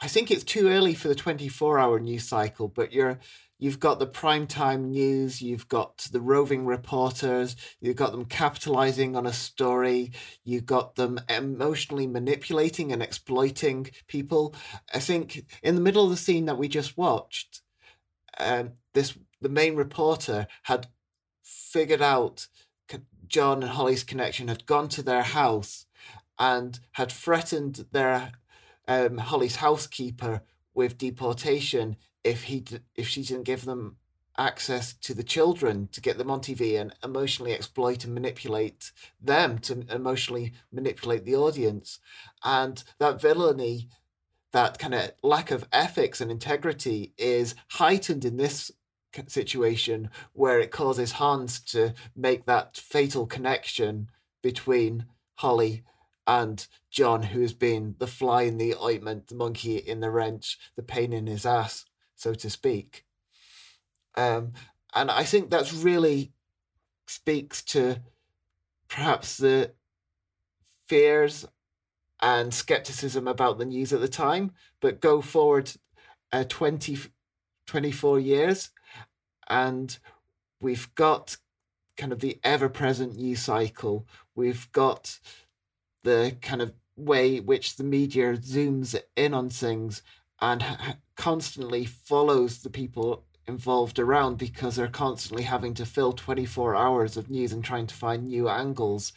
[0.00, 3.18] I think it's too early for the 24 hour news cycle, but you're
[3.62, 9.24] you've got the primetime news, you've got the roving reporters, you've got them capitalizing on
[9.24, 10.10] a story,
[10.42, 14.52] you've got them emotionally manipulating and exploiting people.
[14.92, 17.62] I think in the middle of the scene that we just watched,
[18.36, 20.88] um, this the main reporter had
[21.44, 22.48] figured out
[23.28, 25.86] John and Holly's connection, had gone to their house
[26.36, 28.32] and had threatened their
[28.88, 30.42] um, Holly's housekeeper
[30.74, 33.96] with deportation if he if she didn't give them
[34.38, 39.58] access to the children to get them on TV and emotionally exploit and manipulate them
[39.58, 41.98] to emotionally manipulate the audience,
[42.42, 43.88] and that villainy,
[44.52, 48.70] that kind of lack of ethics and integrity is heightened in this
[49.26, 54.08] situation where it causes Hans to make that fatal connection
[54.42, 55.06] between
[55.36, 55.82] Holly
[56.26, 60.58] and John, who has been the fly in the ointment, the monkey in the wrench,
[60.76, 61.84] the pain in his ass
[62.22, 63.04] so to speak.
[64.14, 64.52] Um,
[64.94, 66.32] and I think that's really
[67.08, 68.00] speaks to
[68.88, 69.72] perhaps the
[70.86, 71.46] fears
[72.20, 75.72] and skepticism about the news at the time, but go forward
[76.30, 76.98] uh, 20,
[77.66, 78.70] 24 years,
[79.48, 79.98] and
[80.60, 81.36] we've got
[81.96, 84.06] kind of the ever present news cycle.
[84.36, 85.18] We've got
[86.04, 90.02] the kind of way which the media zooms in on things
[90.42, 90.64] and
[91.16, 97.30] constantly follows the people involved around because they're constantly having to fill 24 hours of
[97.30, 99.12] news and trying to find new angles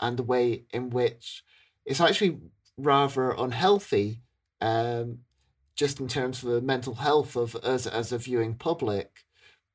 [0.00, 1.44] and the way in which
[1.84, 2.38] it's actually
[2.78, 4.20] rather unhealthy
[4.60, 5.18] um,
[5.76, 9.24] just in terms of the mental health of us as a viewing public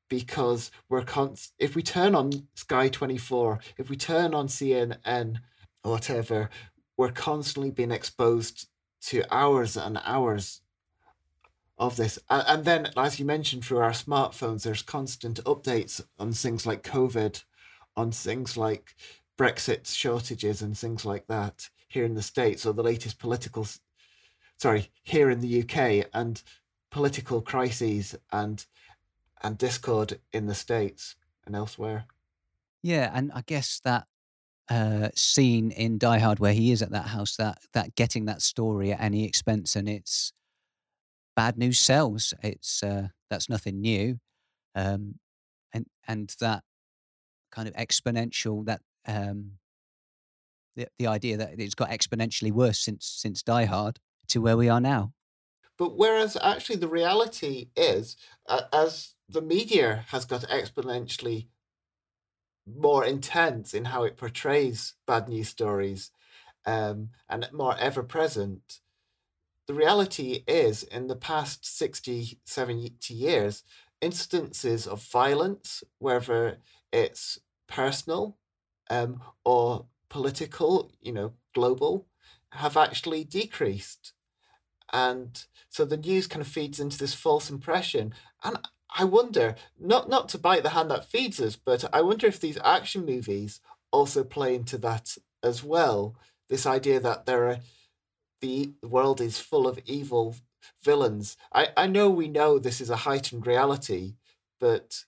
[0.08, 5.36] because we're const- if we turn on sky 24 if we turn on cnn
[5.84, 6.50] or whatever
[6.96, 8.68] we're constantly being exposed
[9.00, 10.60] to hours and hours
[11.78, 12.18] of this.
[12.28, 17.42] And then, as you mentioned, through our smartphones, there's constant updates on things like COVID,
[17.96, 18.94] on things like
[19.38, 23.66] Brexit shortages and things like that here in the States, or the latest political,
[24.56, 26.42] sorry, here in the UK, and
[26.90, 28.66] political crises and
[29.42, 31.14] and discord in the States
[31.46, 32.06] and elsewhere.
[32.82, 34.06] Yeah, and I guess that
[34.68, 38.42] uh, scene in Die Hard where he is at that house, that that getting that
[38.42, 40.32] story at any expense, and it's
[41.38, 42.34] bad news sells.
[42.42, 44.18] It's uh, that's nothing new,
[44.74, 45.20] um,
[45.72, 46.64] and and that
[47.52, 49.52] kind of exponential that um,
[50.74, 54.68] the the idea that it's got exponentially worse since since Die Hard to where we
[54.68, 55.12] are now.
[55.78, 58.16] But whereas actually the reality is,
[58.48, 61.46] uh, as the media has got exponentially
[62.66, 66.10] more intense in how it portrays bad news stories
[66.66, 68.80] um, and more ever present,
[69.68, 73.62] the reality is, in the past 60, 70 years,
[74.00, 76.56] instances of violence, whether
[76.90, 78.38] it's personal
[78.88, 82.06] um, or political, you know, global,
[82.52, 84.14] have actually decreased.
[84.90, 88.14] And so the news kind of feeds into this false impression.
[88.42, 88.56] And
[88.96, 92.40] I wonder, not not to bite the hand that feeds us, but I wonder if
[92.40, 93.60] these action movies
[93.92, 96.16] also play into that as well.
[96.48, 97.58] This idea that there are
[98.40, 100.36] the world is full of evil
[100.82, 101.36] villains.
[101.52, 104.14] I, I know we know this is a heightened reality,
[104.60, 105.04] but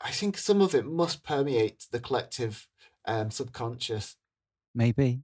[0.00, 2.68] I think some of it must permeate the collective
[3.04, 4.16] um, subconscious.
[4.74, 5.22] Maybe.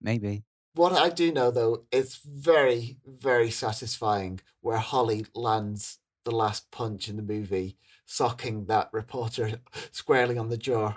[0.00, 0.44] Maybe.
[0.74, 7.08] What I do know, though, is very, very satisfying where Holly lands the last punch
[7.08, 9.60] in the movie, socking that reporter
[9.92, 10.96] squarely on the jaw.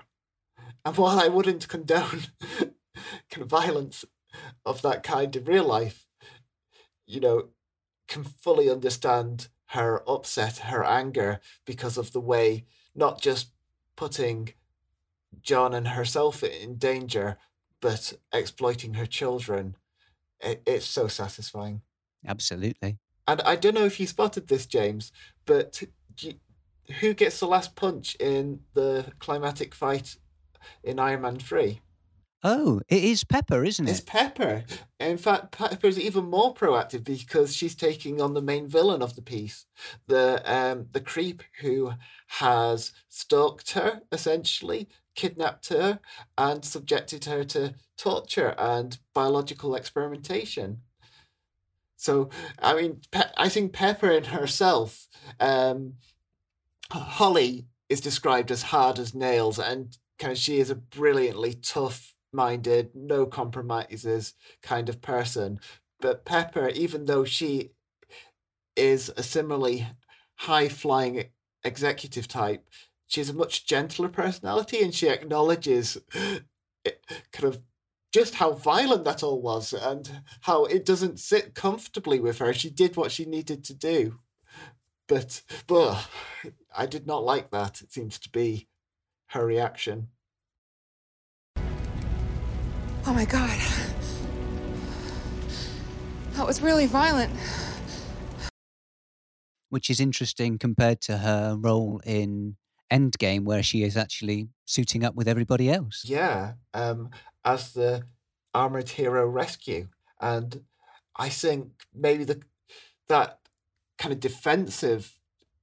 [0.84, 2.24] And while I wouldn't condone
[3.30, 4.04] kind of violence
[4.64, 6.06] of that kind in real life,
[7.06, 7.48] you know,
[8.06, 12.64] can fully understand her upset, her anger because of the way
[12.94, 13.50] not just
[13.96, 14.54] putting
[15.42, 17.36] John and herself in danger,
[17.80, 19.76] but exploiting her children.
[20.40, 21.82] It, it's so satisfying.
[22.26, 22.98] Absolutely.
[23.26, 25.12] And I don't know if you spotted this, James,
[25.44, 25.82] but
[26.20, 26.34] you,
[27.00, 30.16] who gets the last punch in the climatic fight
[30.82, 31.80] in Iron Man 3?
[32.44, 33.90] Oh, it is Pepper, isn't it?
[33.90, 34.64] It's Pepper.
[35.00, 39.16] In fact, Pepper is even more proactive because she's taking on the main villain of
[39.16, 39.66] the piece,
[40.06, 41.92] the um, the creep who
[42.28, 45.98] has stalked her, essentially, kidnapped her,
[46.36, 50.82] and subjected her to torture and biological experimentation.
[51.96, 52.30] So,
[52.60, 55.08] I mean, Pe- I think Pepper in herself,
[55.40, 55.94] um,
[56.92, 62.14] Holly is described as hard as nails, and kind of she is a brilliantly tough
[62.32, 65.60] minded, no compromises kind of person.
[66.00, 67.72] But Pepper, even though she
[68.76, 69.88] is a similarly
[70.36, 71.24] high flying
[71.64, 72.68] executive type,
[73.06, 75.98] she has a much gentler personality and she acknowledges
[76.84, 77.62] it, kind of
[78.12, 82.52] just how violent that all was and how it doesn't sit comfortably with her.
[82.54, 84.20] She did what she needed to do.
[85.08, 86.06] But, but
[86.76, 87.80] I did not like that.
[87.80, 88.68] It seems to be
[89.28, 90.08] her reaction.
[93.06, 93.58] Oh my god.
[96.32, 97.32] That was really violent.
[99.70, 102.56] Which is interesting compared to her role in
[102.92, 106.04] Endgame, where she is actually suiting up with everybody else.
[106.06, 107.10] Yeah, um,
[107.44, 108.04] as the
[108.54, 109.88] armored hero rescue,
[110.20, 110.64] and
[111.16, 112.42] I think maybe the
[113.08, 113.40] that
[113.98, 115.17] kind of defensive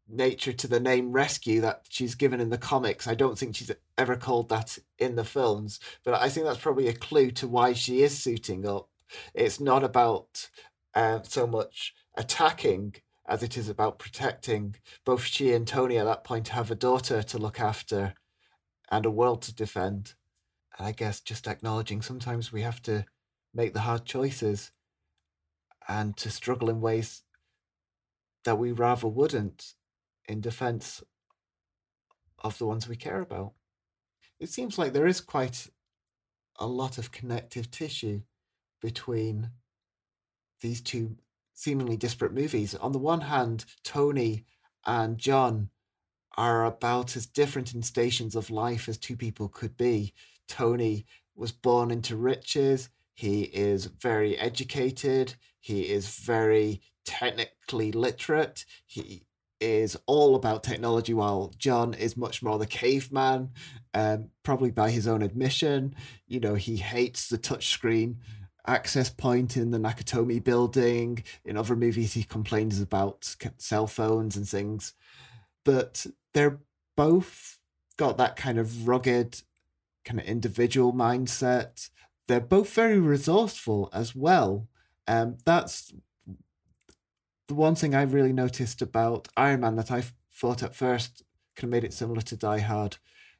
[0.08, 3.08] nature to the name rescue that she's given in the comics.
[3.08, 6.88] I don't think she's ever called that in the films, but I think that's probably
[6.88, 8.90] a clue to why she is suiting up.
[9.34, 10.50] It's not about
[10.94, 12.96] uh, so much attacking
[13.28, 14.76] as it is about protecting.
[15.04, 18.14] Both she and Tony at that point have a daughter to look after
[18.90, 20.14] and a world to defend.
[20.78, 23.06] And I guess just acknowledging sometimes we have to
[23.54, 24.72] make the hard choices
[25.88, 27.24] and to struggle in ways
[28.44, 29.74] that we rather wouldn't
[30.28, 31.04] in defense
[32.40, 33.54] of the ones we care about.
[34.40, 35.68] It seems like there is quite
[36.60, 38.22] a lot of connective tissue
[38.82, 39.50] between
[40.62, 41.18] these two
[41.54, 42.76] seemingly disparate movies.
[42.76, 44.46] On the one hand, Tony
[44.86, 45.70] and John
[46.38, 50.14] are about as different in stations of life as two people could be.
[50.48, 51.06] Tony
[51.36, 52.90] was born into riches.
[53.14, 55.36] He is very educated.
[55.62, 58.66] He is very technically literate.
[58.86, 59.24] He
[59.66, 63.50] is all about technology, while John is much more the caveman,
[63.94, 65.96] um, probably by his own admission.
[66.28, 68.18] You know, he hates the touchscreen
[68.68, 71.24] access point in the Nakatomi building.
[71.44, 74.94] In other movies, he complains about cell phones and things.
[75.64, 76.60] But they're
[76.96, 77.58] both
[77.98, 79.42] got that kind of rugged,
[80.04, 81.90] kind of individual mindset.
[82.28, 84.68] They're both very resourceful as well.
[85.08, 85.94] Um, that's
[87.48, 91.24] the one thing I really noticed about Iron Man that I thought at first
[91.56, 92.98] kind of made it similar to Die Hard,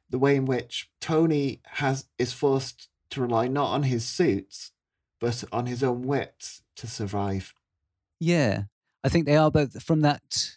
[0.08, 4.72] the way in which Tony has is forced to rely not on his suits,
[5.20, 7.54] but on his own wits to survive.
[8.20, 8.64] Yeah,
[9.04, 10.56] I think they are both from that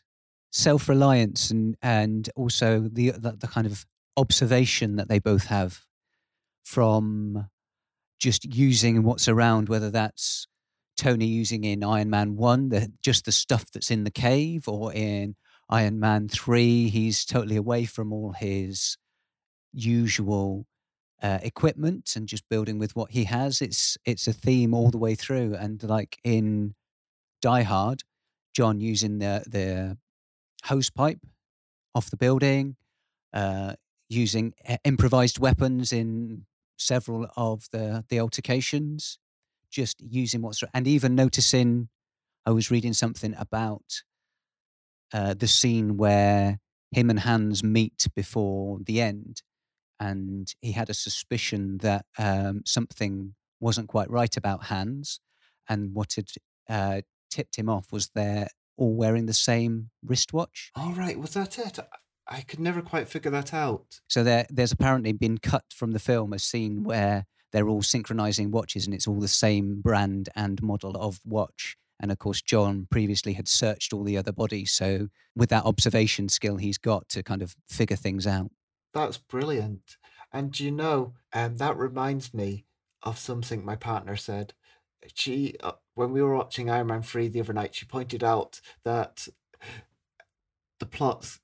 [0.52, 3.86] self reliance and and also the, the the kind of
[4.18, 5.86] observation that they both have
[6.64, 7.50] from
[8.20, 10.47] just using what's around, whether that's
[11.00, 14.93] Tony using in Iron Man 1, the, just the stuff that's in the cave, or
[14.93, 15.36] in
[15.70, 18.97] Iron Man 3, he's totally away from all his
[19.72, 20.66] usual
[21.22, 23.62] uh, equipment and just building with what he has.
[23.62, 25.56] It's it's a theme all the way through.
[25.56, 26.76] And like in
[27.41, 28.04] Die Hard,
[28.54, 29.97] John using the the
[30.66, 31.20] hose pipe
[31.95, 32.76] off the building,
[33.34, 33.74] uh,
[34.10, 36.45] using uh, improvised weapons in
[36.78, 39.18] several of the the altercations
[39.70, 41.89] just using what's and even noticing
[42.45, 44.01] i was reading something about
[45.13, 46.59] uh, the scene where
[46.91, 49.41] him and hans meet before the end
[49.99, 55.20] and he had a suspicion that um, something wasn't quite right about hans
[55.67, 56.28] and what had
[56.70, 58.47] uh, tipped him off was they're
[58.78, 61.80] all wearing the same wristwatch all right was that it
[62.30, 64.01] I could never quite figure that out.
[64.07, 68.52] So there, there's apparently been cut from the film a scene where they're all synchronizing
[68.52, 71.76] watches and it's all the same brand and model of watch.
[72.00, 74.72] And of course, John previously had searched all the other bodies.
[74.72, 78.52] So, with that observation skill he's got to kind of figure things out.
[78.93, 79.97] That's brilliant.
[80.32, 82.66] And you know, um, that reminds me
[83.04, 84.54] of something my partner said.
[85.14, 88.62] She, uh, when we were watching Iron Man 3 the other night, she pointed out
[88.84, 89.28] that
[90.80, 91.39] the plots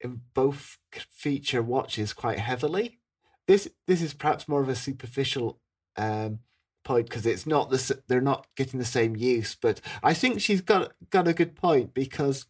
[0.00, 3.00] in both feature watches quite heavily
[3.46, 5.58] this this is perhaps more of a superficial
[5.96, 6.40] um,
[6.84, 9.54] point because it's not the they're not getting the same use.
[9.54, 12.46] But I think she's got got a good point because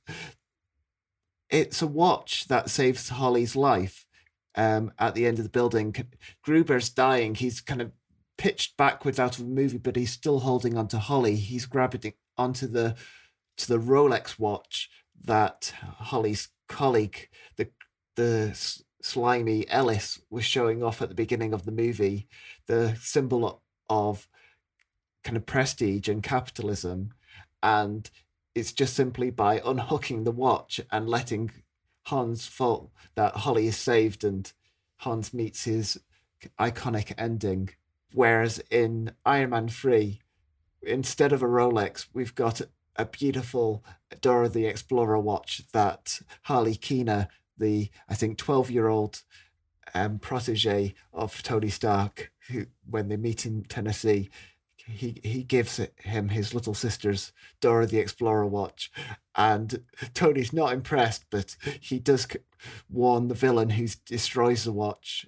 [1.50, 4.06] it's a watch that saves Holly's life.
[4.56, 5.92] Um, at the end of the building,
[6.44, 7.34] Gruber's dying.
[7.34, 7.90] He's kind of
[8.38, 11.34] pitched backwards out of the movie, but he's still holding onto Holly.
[11.34, 12.94] He's grabbing onto the
[13.56, 14.90] to the Rolex watch
[15.24, 17.68] that Holly's colleague, the
[18.14, 18.56] the
[19.04, 22.26] slimy Ellis, was showing off at the beginning of the movie,
[22.66, 24.26] the symbol of
[25.22, 27.12] kind of prestige and capitalism,
[27.62, 28.10] and
[28.54, 31.50] it's just simply by unhooking the watch and letting
[32.06, 34.50] Hans fall that Holly is saved and
[34.98, 36.00] Hans meets his
[36.58, 37.70] iconic ending.
[38.14, 40.18] Whereas in Iron Man 3,
[40.82, 42.62] instead of a Rolex, we've got
[42.96, 43.84] a beautiful
[44.22, 47.28] Dora the Explorer watch that Harley Keener,
[47.58, 49.22] the I think 12 year old
[49.94, 54.30] um, protege of Tony Stark, who when they meet in Tennessee,
[54.86, 58.90] he he gives him his little sister's Dora the Explorer watch,
[59.34, 59.82] and
[60.12, 62.26] Tony's not impressed, but he does
[62.90, 65.26] warn the villain who destroys the watch,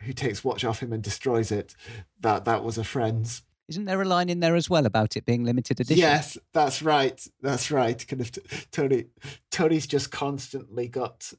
[0.00, 1.74] who takes watch off him and destroys it,
[2.20, 3.42] that that was a friend's.
[3.68, 5.96] Isn't there a line in there as well about it being limited edition?
[5.96, 7.26] Yes, that's right.
[7.40, 8.06] That's right.
[8.06, 9.06] Kind of t- Tony.
[9.50, 11.32] Tony's just constantly got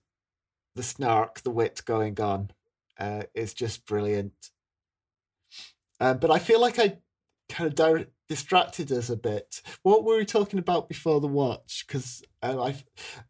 [0.75, 2.51] the snark, the wit going on.
[2.99, 4.51] Uh, it's just brilliant.
[5.99, 6.97] Uh, but I feel like I
[7.49, 9.61] kind of di- distracted us a bit.
[9.83, 11.85] What were we talking about before the watch?
[11.87, 12.75] Because um, I,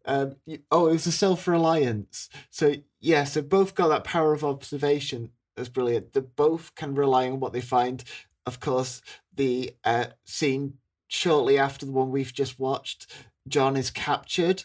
[0.05, 2.29] um, y- oh, it was a self reliance.
[2.49, 5.31] So yeah, so both got that power of observation.
[5.55, 6.13] That's brilliant.
[6.13, 8.03] They both can rely on what they find.
[8.45, 9.01] Of course,
[9.33, 10.75] the uh, scene
[11.07, 13.11] shortly after the one we've just watched,
[13.47, 14.63] John is captured,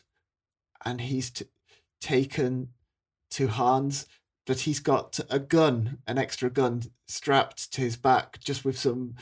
[0.85, 1.47] and he's t-
[2.01, 2.69] taken
[3.31, 4.07] to Hans,
[4.47, 9.15] but he's got a gun, an extra gun strapped to his back, just with some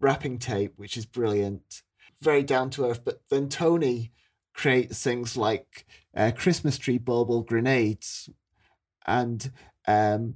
[0.00, 1.82] wrapping tape, which is brilliant.
[2.20, 3.04] Very down to earth.
[3.04, 4.12] But then Tony
[4.54, 8.28] creates things like uh, Christmas tree bauble grenades,
[9.06, 9.50] and
[9.86, 10.34] um,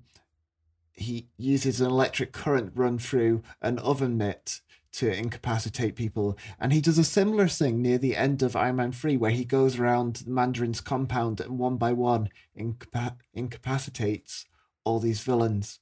[0.93, 4.61] he uses an electric current run through an oven mitt
[4.93, 6.37] to incapacitate people.
[6.61, 9.45] And he does a similar thing near the end of Iron Man 3, where he
[9.45, 12.29] goes around the Mandarin's compound and one by one
[12.59, 14.47] incapa- incapacitates
[14.85, 15.81] all these villains.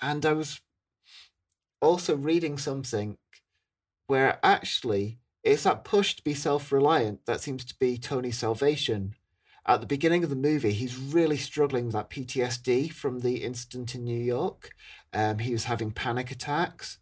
[0.00, 0.60] And I was
[1.80, 3.18] also reading something
[4.06, 9.14] where actually it's that push to be self reliant that seems to be Tony's salvation.
[9.66, 13.94] At the beginning of the movie, he's really struggling with that PTSD from the incident
[13.94, 14.70] in New York.
[15.12, 16.98] Um, he was having panic attacks.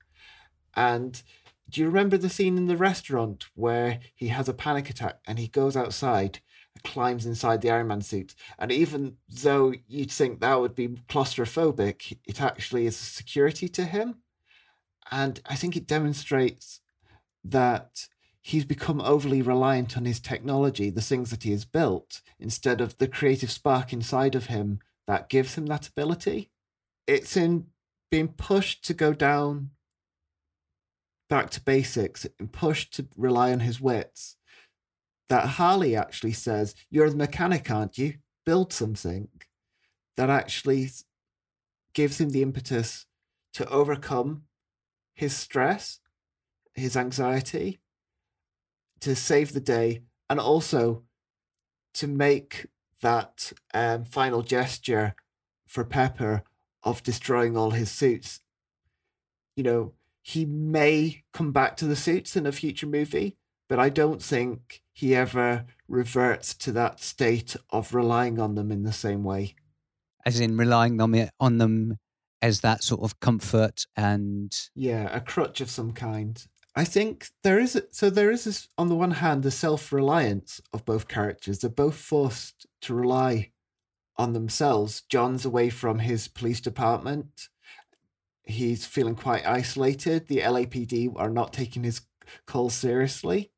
[0.74, 1.22] And
[1.68, 5.38] do you remember the scene in the restaurant where he has a panic attack and
[5.38, 6.40] he goes outside,
[6.84, 8.34] climbs inside the Iron Man suit?
[8.58, 13.84] And even though you'd think that would be claustrophobic, it actually is a security to
[13.84, 14.16] him.
[15.10, 16.80] And I think it demonstrates
[17.44, 18.08] that
[18.40, 22.98] he's become overly reliant on his technology, the things that he has built, instead of
[22.98, 26.50] the creative spark inside of him that gives him that ability.
[27.08, 27.66] It's in
[28.10, 29.70] being pushed to go down
[31.28, 34.36] back to basics and pushed to rely on his wits
[35.28, 38.14] that Harley actually says, You're the mechanic, aren't you?
[38.44, 39.28] Build something
[40.16, 40.88] that actually
[41.94, 43.06] gives him the impetus
[43.54, 44.42] to overcome
[45.14, 46.00] his stress,
[46.74, 47.80] his anxiety,
[49.00, 51.02] to save the day, and also
[51.94, 52.66] to make
[53.02, 55.14] that um, final gesture
[55.66, 56.42] for Pepper
[56.82, 58.40] of destroying all his suits.
[59.56, 59.92] You know,
[60.26, 63.36] he may come back to the suits in a future movie,
[63.68, 68.82] but I don't think he ever reverts to that state of relying on them in
[68.82, 69.54] the same way.
[70.24, 71.98] As in relying on, it, on them
[72.42, 76.44] as that sort of comfort and Yeah, a crutch of some kind.
[76.74, 80.60] I think there is a, so there is this on the one hand the self-reliance
[80.72, 81.60] of both characters.
[81.60, 83.52] They're both forced to rely
[84.16, 85.04] on themselves.
[85.08, 87.48] John's away from his police department.
[88.46, 90.28] He's feeling quite isolated.
[90.28, 92.02] The LAPD are not taking his
[92.46, 93.50] calls seriously.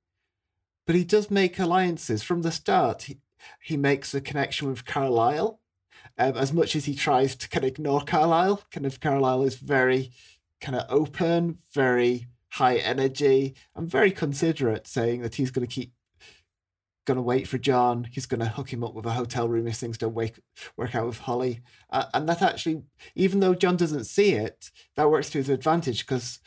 [0.87, 3.03] But he does make alliances from the start.
[3.03, 3.19] He,
[3.61, 5.61] he makes a connection with Argyle.
[6.17, 9.57] Um, as much as he tries to kind of ignore Argyle, kind of Argyle is
[9.57, 10.11] very
[10.61, 15.93] kind of open, very high energy, and very considerate, saying that he's going to keep
[17.09, 18.07] going to wait for John.
[18.13, 20.39] He's going to hook him up with a hotel room if things don't wake,
[20.77, 21.63] work out with Holly.
[21.91, 22.83] Uh, and that actually,
[23.15, 26.39] even though John doesn't see it, that works to his advantage because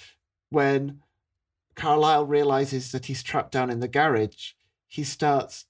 [0.51, 1.01] when
[1.81, 4.51] Argyle realizes that he's trapped down in the garage,
[4.87, 5.65] he starts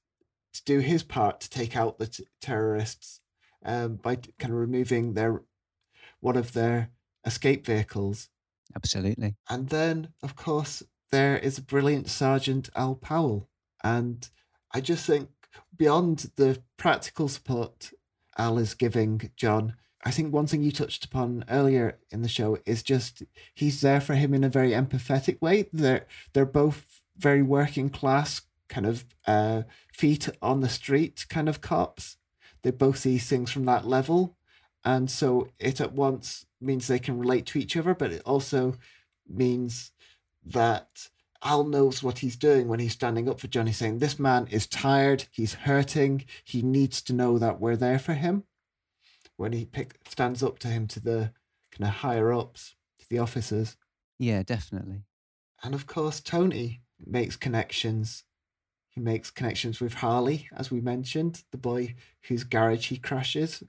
[0.53, 3.21] to do his part to take out the t- terrorists
[3.63, 5.41] um, by kind of removing their
[6.19, 6.89] one of their
[7.25, 8.27] escape vehicles.
[8.75, 9.35] Absolutely.
[9.49, 13.47] And then, of course, there is a brilliant Sergeant Al Powell.
[13.83, 14.29] And
[14.73, 15.29] I just think
[15.75, 17.91] beyond the practical support
[18.37, 22.57] Al is giving John, I think one thing you touched upon earlier in the show
[22.65, 25.69] is just he's there for him in a very empathetic way.
[25.71, 29.63] They're they're both very working class, kind of uh,
[29.93, 32.17] feet on the street kind of cops.
[32.63, 34.37] They both see things from that level,
[34.83, 38.77] and so it at once means they can relate to each other, but it also
[39.27, 39.91] means
[40.43, 41.09] that
[41.43, 44.67] Al knows what he's doing when he's standing up for Johnny, saying, This man is
[44.67, 48.43] tired, he's hurting, he needs to know that we're there for him.
[49.37, 51.31] When he pick, stands up to him to the
[51.71, 53.75] kind of higher ups, to the officers.
[54.19, 55.03] Yeah, definitely.
[55.63, 58.23] And of course, Tony makes connections.
[58.89, 61.95] He makes connections with Harley, as we mentioned, the boy
[62.27, 63.63] whose garage he crashes.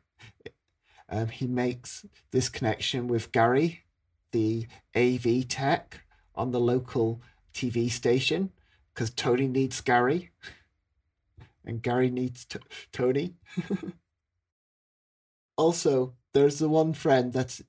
[1.08, 3.84] Um, he makes this connection with Gary,
[4.32, 4.66] the
[4.96, 6.04] AV tech
[6.34, 7.20] on the local
[7.52, 8.50] TV station,
[8.92, 10.30] because Tony needs Gary,
[11.64, 12.58] and Gary needs t-
[12.92, 13.34] Tony.
[15.56, 17.60] also, there's the one friend that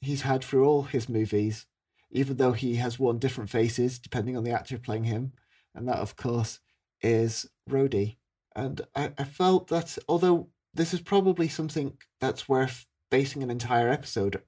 [0.00, 1.66] he's had through all his movies,
[2.10, 5.32] even though he has worn different faces depending on the actor playing him,
[5.74, 6.60] and that, of course,
[7.02, 8.16] is Rhodey.
[8.54, 13.88] And I, I felt that although this is probably something that's worth basing an entire
[13.88, 14.42] episode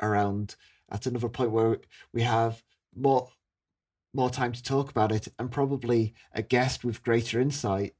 [0.00, 0.56] around
[0.90, 1.78] at another point where
[2.12, 2.62] we have
[2.94, 3.28] more
[4.14, 7.94] more time to talk about it and probably a guest with greater insight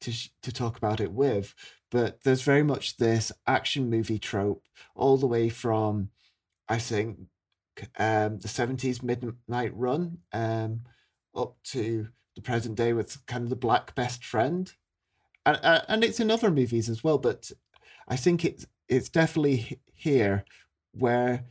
[0.00, 0.12] to
[0.42, 1.54] to talk about it with.
[1.90, 4.62] But there's very much this action movie trope
[4.94, 6.10] all the way from
[6.68, 7.18] i think
[7.98, 10.82] um, the 70s midnight run um,
[11.34, 14.72] up to the present day with kind of the black best friend.
[15.44, 15.58] And,
[15.88, 17.50] and it's in other movies as well but
[18.08, 20.44] i think it's it's definitely here
[20.92, 21.44] where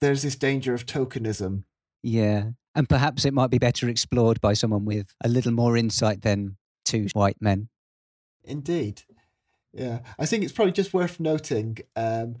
[0.00, 1.64] there's this danger of tokenism.
[2.02, 6.22] Yeah and perhaps it might be better explored by someone with a little more insight
[6.22, 7.68] than two white men.
[8.42, 9.02] Indeed.
[9.72, 10.00] Yeah.
[10.18, 11.78] I think it's probably just worth noting.
[11.96, 12.36] Um,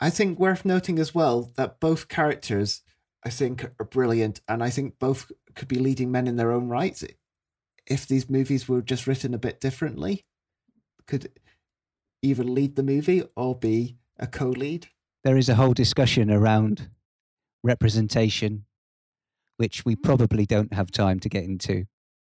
[0.00, 2.82] I think worth noting as well that both characters,
[3.24, 4.40] I think, are brilliant.
[4.48, 7.04] And I think both could be leading men in their own rights.
[7.86, 10.24] If these movies were just written a bit differently,
[11.06, 11.30] could
[12.22, 14.88] either lead the movie or be a co lead.
[15.24, 16.90] There is a whole discussion around
[17.62, 18.64] representation
[19.58, 20.02] which we mm.
[20.02, 21.84] probably don't have time to get into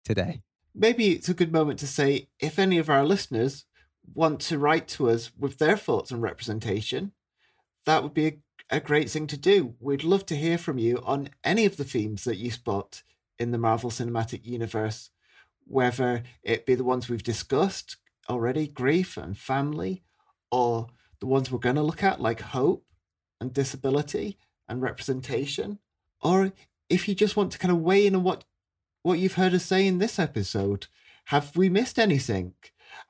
[0.05, 0.41] today.
[0.75, 3.65] Maybe it's a good moment to say if any of our listeners
[4.13, 7.13] want to write to us with their thoughts on representation,
[7.85, 8.37] that would be a,
[8.69, 9.75] a great thing to do.
[9.79, 13.03] We'd love to hear from you on any of the themes that you spot
[13.39, 15.09] in the Marvel Cinematic Universe,
[15.65, 17.97] whether it be the ones we've discussed
[18.29, 20.03] already, grief and family,
[20.51, 20.87] or
[21.19, 22.85] the ones we're going to look at, like hope
[23.39, 25.79] and disability and representation,
[26.21, 26.51] or
[26.89, 28.43] if you just want to kind of weigh in on what
[29.03, 30.87] what you've heard us say in this episode,
[31.25, 32.53] have we missed anything?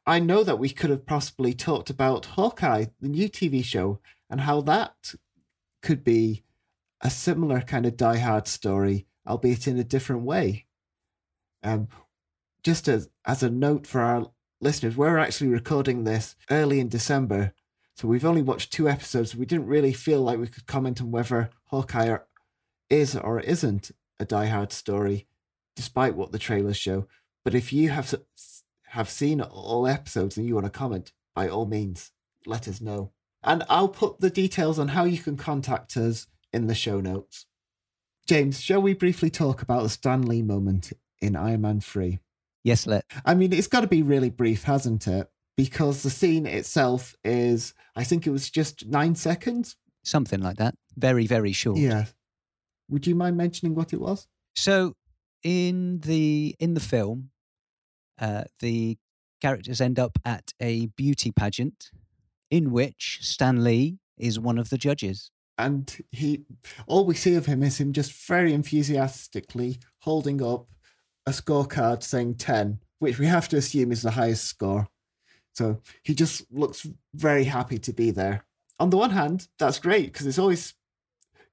[0.05, 3.99] I know that we could have possibly talked about Hawkeye, the new TV show,
[4.30, 5.13] and how that
[5.82, 6.43] could be
[7.01, 10.65] a similar kind of die-hard story, albeit in a different way.
[11.61, 11.88] Um,
[12.63, 17.53] just as as a note for our listeners, we're actually recording this early in December,
[17.95, 19.36] so we've only watched two episodes.
[19.36, 22.17] We didn't really feel like we could comment on whether Hawkeye
[22.94, 25.28] is or isn't a Die Hard story,
[25.76, 27.08] despite what the trailers show.
[27.44, 28.14] But if you have
[28.89, 32.12] have seen all episodes and you want to comment, by all means,
[32.46, 33.12] let us know.
[33.44, 37.48] And I'll put the details on how you can contact us in the show notes.
[38.28, 42.20] James, shall we briefly talk about the Stan Lee moment in Iron Man 3?
[42.64, 43.06] Yes, let.
[43.26, 45.28] I mean, it's got to be really brief, hasn't it?
[45.58, 49.76] Because the scene itself is, I think it was just nine seconds.
[50.04, 50.76] Something like that.
[50.96, 51.80] Very, very short.
[51.80, 52.06] Yeah.
[52.89, 54.27] Would you mind mentioning what it was?
[54.55, 54.93] So
[55.43, 57.31] in the in the film,
[58.19, 58.97] uh, the
[59.41, 61.91] characters end up at a beauty pageant
[62.49, 65.31] in which Stan Lee is one of the judges.
[65.57, 66.45] And he
[66.88, 70.67] all we see of him is him just very enthusiastically holding up
[71.25, 74.88] a scorecard saying 10, which we have to assume is the highest score.
[75.53, 78.45] So he just looks very happy to be there.
[78.79, 80.73] On the one hand, that's great because it's always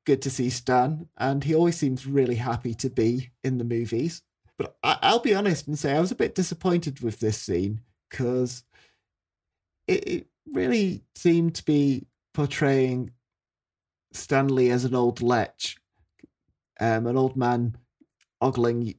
[0.04, 4.22] good to see Stan, and he always seems really happy to be in the movies.
[4.58, 7.80] But I, will be honest and say I was a bit disappointed with this scene
[8.10, 8.62] because
[9.86, 13.12] it, it really seemed to be portraying
[14.12, 15.76] Stan Lee as an old lech,
[16.78, 17.76] um, an old man
[18.40, 18.94] ogling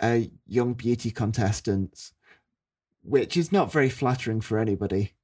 [0.00, 2.12] uh, young beauty contestants,
[3.02, 5.14] which is not very flattering for anybody.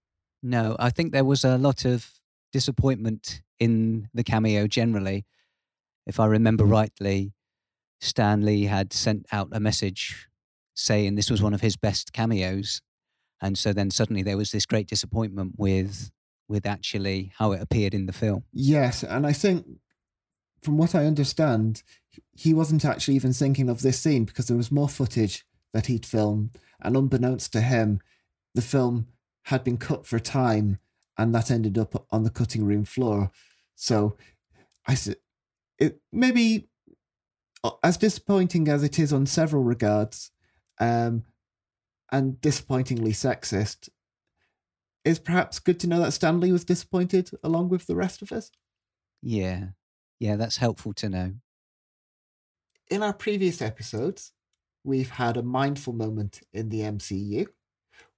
[0.42, 2.08] No, I think there was a lot of
[2.52, 5.24] disappointment in the cameo generally.
[6.06, 6.70] if I remember mm.
[6.70, 7.32] rightly,
[8.00, 10.28] Stan Lee had sent out a message
[10.74, 12.82] saying this was one of his best cameos.
[13.40, 16.10] And so then suddenly there was this great disappointment with
[16.46, 18.44] with actually how it appeared in the film.
[18.52, 19.66] Yes, and I think
[20.62, 21.82] from what I understand,
[22.32, 26.06] he wasn't actually even thinking of this scene because there was more footage that he'd
[26.06, 28.00] filmed, and unbeknownst to him,
[28.54, 29.08] the film
[29.44, 30.78] had been cut for time,
[31.18, 33.30] and that ended up on the cutting room floor.
[33.74, 34.16] So,
[34.86, 35.16] I said,
[35.78, 36.68] it maybe
[37.82, 40.30] as disappointing as it is on several regards,
[40.80, 41.24] um,
[42.12, 43.88] and disappointingly sexist,
[45.04, 48.32] is perhaps good to know that Stan Lee was disappointed along with the rest of
[48.32, 48.50] us.
[49.22, 49.68] Yeah.
[50.20, 51.32] Yeah, that's helpful to know.
[52.90, 54.32] In our previous episodes,
[54.84, 57.46] we've had a mindful moment in the MCU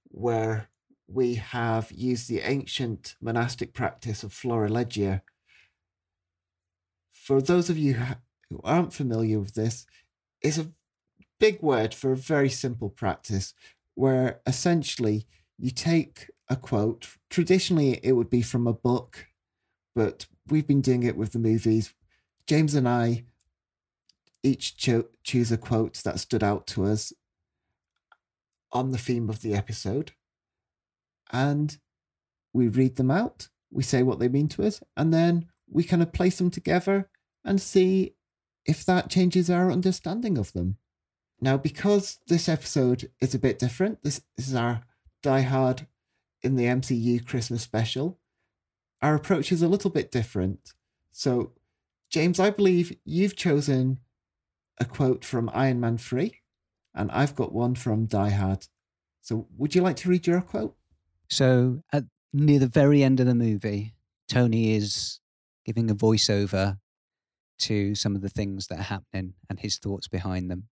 [0.09, 0.69] where
[1.07, 5.21] we have used the ancient monastic practice of florilegia.
[7.11, 7.95] For those of you
[8.49, 9.85] who aren't familiar with this,
[10.41, 10.71] it's a
[11.39, 13.53] big word for a very simple practice
[13.95, 15.25] where essentially
[15.57, 17.07] you take a quote.
[17.29, 19.27] Traditionally, it would be from a book,
[19.95, 21.93] but we've been doing it with the movies.
[22.45, 23.25] James and I
[24.43, 27.11] each cho- choose a quote that stood out to us
[28.71, 30.11] on the theme of the episode,
[31.31, 31.77] and
[32.53, 33.49] we read them out.
[33.71, 37.09] We say what they mean to us, and then we kind of place them together
[37.43, 38.15] and see
[38.65, 40.77] if that changes our understanding of them.
[41.39, 44.81] Now, because this episode is a bit different, this, is our
[45.21, 45.87] Die Hard
[46.41, 48.19] in the MCU Christmas special,
[49.01, 50.73] our approach is a little bit different.
[51.11, 51.53] So,
[52.09, 53.99] James, I believe you've chosen
[54.79, 56.33] a quote from Iron Man 3,
[56.95, 58.67] and I've got one from Die Hard.
[59.21, 60.75] So, would you like to read your quote?
[61.29, 63.93] So, at near the very end of the movie,
[64.29, 65.19] Tony is
[65.65, 66.77] giving a voiceover
[67.59, 70.69] to some of the things that are happening and his thoughts behind them.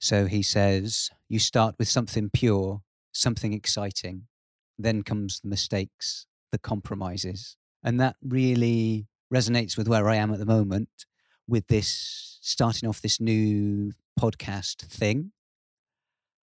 [0.00, 2.82] So he says, You start with something pure,
[3.12, 4.26] something exciting.
[4.78, 7.56] Then comes the mistakes, the compromises.
[7.84, 10.88] And that really resonates with where I am at the moment
[11.46, 15.32] with this starting off this new podcast thing.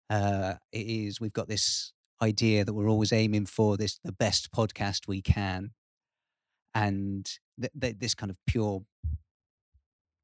[0.09, 4.51] Uh, it is, we've got this idea that we're always aiming for this, the best
[4.51, 5.71] podcast we can.
[6.73, 8.83] And th- th- this kind of pure,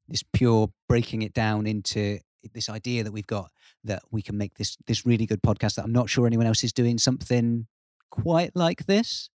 [0.08, 2.18] this pure breaking it down into
[2.52, 3.50] this idea that we've got
[3.84, 6.62] that we can make this this really good podcast that I'm not sure anyone else
[6.62, 7.66] is doing something
[8.10, 9.30] quite like this.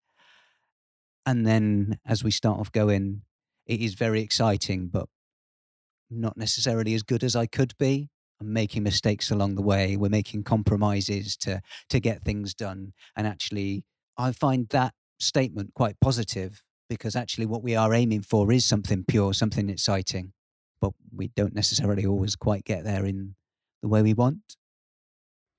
[1.25, 3.21] And then as we start off going,
[3.65, 5.07] it is very exciting, but
[6.09, 8.09] not necessarily as good as I could be.
[8.41, 9.97] Making mistakes along the way.
[9.97, 12.93] We're making compromises to to get things done.
[13.15, 13.83] And actually,
[14.17, 19.03] I find that statement quite positive because actually what we are aiming for is something
[19.07, 20.33] pure, something exciting
[20.81, 23.35] but we don't necessarily always quite get there in
[23.81, 24.57] the way we want.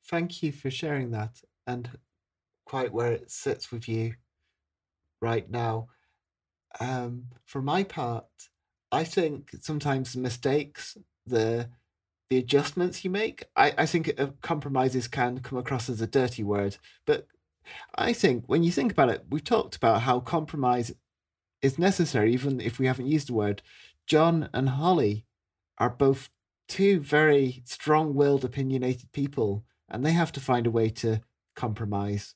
[0.07, 1.91] Thank you for sharing that and
[2.65, 4.15] quite where it sits with you
[5.21, 5.89] right now.
[6.81, 8.27] Um, for my part,
[8.91, 11.69] I think sometimes mistakes, the
[12.31, 14.13] the adjustments you make, I, I think
[14.43, 16.77] compromises can come across as a dirty word.
[17.07, 17.27] But
[17.95, 20.93] I think when you think about it, we've talked about how compromise
[21.63, 23.63] is necessary, even if we haven't used the word.
[24.07, 25.25] John and Holly
[25.79, 26.31] are both
[26.67, 31.21] two very strong willed, opinionated people, and they have to find a way to
[31.57, 32.35] compromise.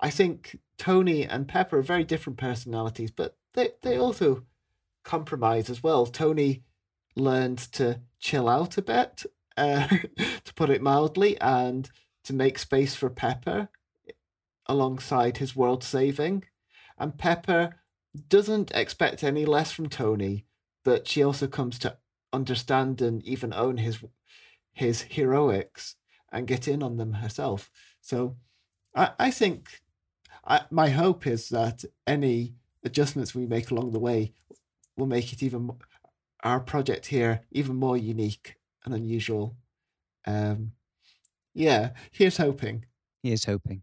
[0.00, 4.44] I think Tony and Pepper are very different personalities, but they, they also
[5.04, 6.06] compromise as well.
[6.06, 6.62] Tony
[7.16, 9.24] learns to chill out a bit,
[9.56, 9.88] uh,
[10.44, 11.90] to put it mildly, and
[12.24, 13.68] to make space for Pepper
[14.66, 16.44] alongside his world saving.
[16.98, 17.76] And Pepper
[18.28, 20.46] doesn't expect any less from Tony,
[20.84, 21.96] but she also comes to
[22.32, 23.98] understand and even own his
[24.72, 25.96] his heroics
[26.32, 27.70] and get in on them herself.
[28.00, 28.36] So
[28.94, 29.82] I, I think
[30.44, 32.54] I, my hope is that any
[32.84, 34.32] adjustments we make along the way
[34.96, 35.70] will make it even
[36.42, 39.56] our project here even more unique and unusual.
[40.26, 40.72] Um,
[41.54, 42.86] yeah, here's hoping.
[43.22, 43.82] Here's hoping.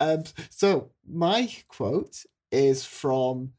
[0.00, 3.52] Um, so my quote is from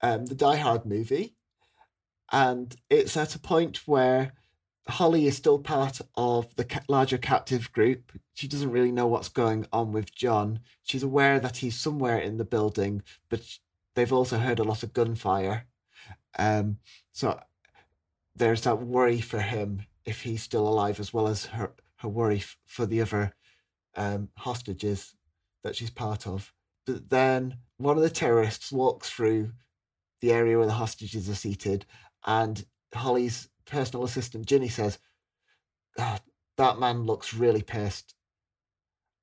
[0.00, 1.34] um, the Die Hard movie,
[2.32, 4.32] and it's at a point where
[4.88, 8.12] Holly is still part of the larger captive group.
[8.34, 10.60] She doesn't really know what's going on with John.
[10.82, 13.58] She's aware that he's somewhere in the building, but
[13.94, 15.66] they've also heard a lot of gunfire.
[16.38, 16.78] Um,
[17.12, 17.40] so
[18.34, 22.38] there's that worry for him if he's still alive, as well as her, her worry
[22.38, 23.34] f- for the other
[23.96, 25.14] um, hostages
[25.62, 26.52] that she's part of.
[26.86, 29.52] But then one of the terrorists walks through
[30.20, 31.86] the area where the hostages are seated,
[32.26, 34.98] and Holly's personal assistant Ginny says,
[35.98, 36.20] "Ah,
[36.56, 38.14] "That man looks really pissed,"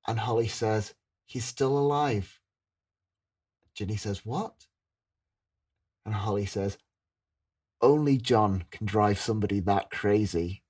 [0.08, 0.94] and Holly says,
[1.26, 2.40] "He's still alive."
[3.74, 4.68] Ginny says, "What?"
[6.06, 6.78] And Holly says,
[7.82, 10.64] "Only John can drive somebody that crazy."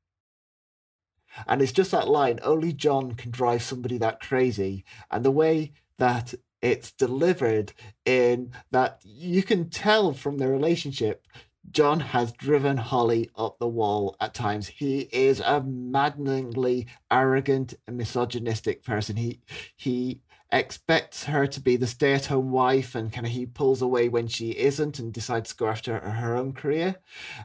[1.45, 4.83] And it's just that line, only John can drive somebody that crazy.
[5.11, 7.73] And the way that it's delivered
[8.05, 11.27] in that you can tell from their relationship,
[11.69, 14.67] John has driven Holly up the wall at times.
[14.67, 19.17] He is a maddeningly arrogant and misogynistic person.
[19.17, 19.41] He
[19.75, 24.27] he expects her to be the stay-at-home wife and kind of he pulls away when
[24.27, 26.97] she isn't and decides to go after her own career.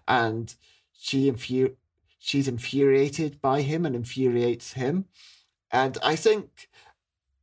[0.06, 0.54] And
[0.92, 1.76] she infu-
[2.18, 5.06] she's infuriated by him and infuriates him.
[5.70, 6.68] And I think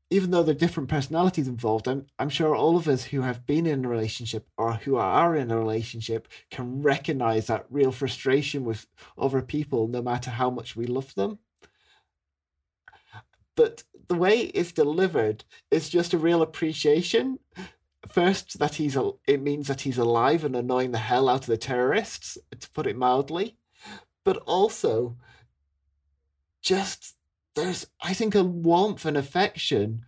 [0.09, 3.45] even though there are different personalities involved, I'm, I'm sure all of us who have
[3.45, 8.63] been in a relationship or who are in a relationship can recognize that real frustration
[8.63, 8.87] with
[9.17, 11.39] other people, no matter how much we love them.
[13.55, 17.39] But the way it's delivered is just a real appreciation.
[18.07, 21.47] First, that he's a, it means that he's alive and annoying the hell out of
[21.47, 23.55] the terrorists, to put it mildly.
[24.25, 25.15] But also,
[26.61, 27.15] just
[27.55, 30.05] there's I think a warmth and affection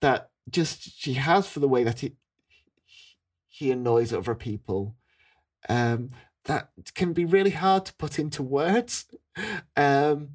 [0.00, 2.16] that just she has for the way that he
[3.48, 4.96] he annoys other people.
[5.68, 6.10] Um,
[6.44, 9.04] that can be really hard to put into words.
[9.76, 10.30] Um,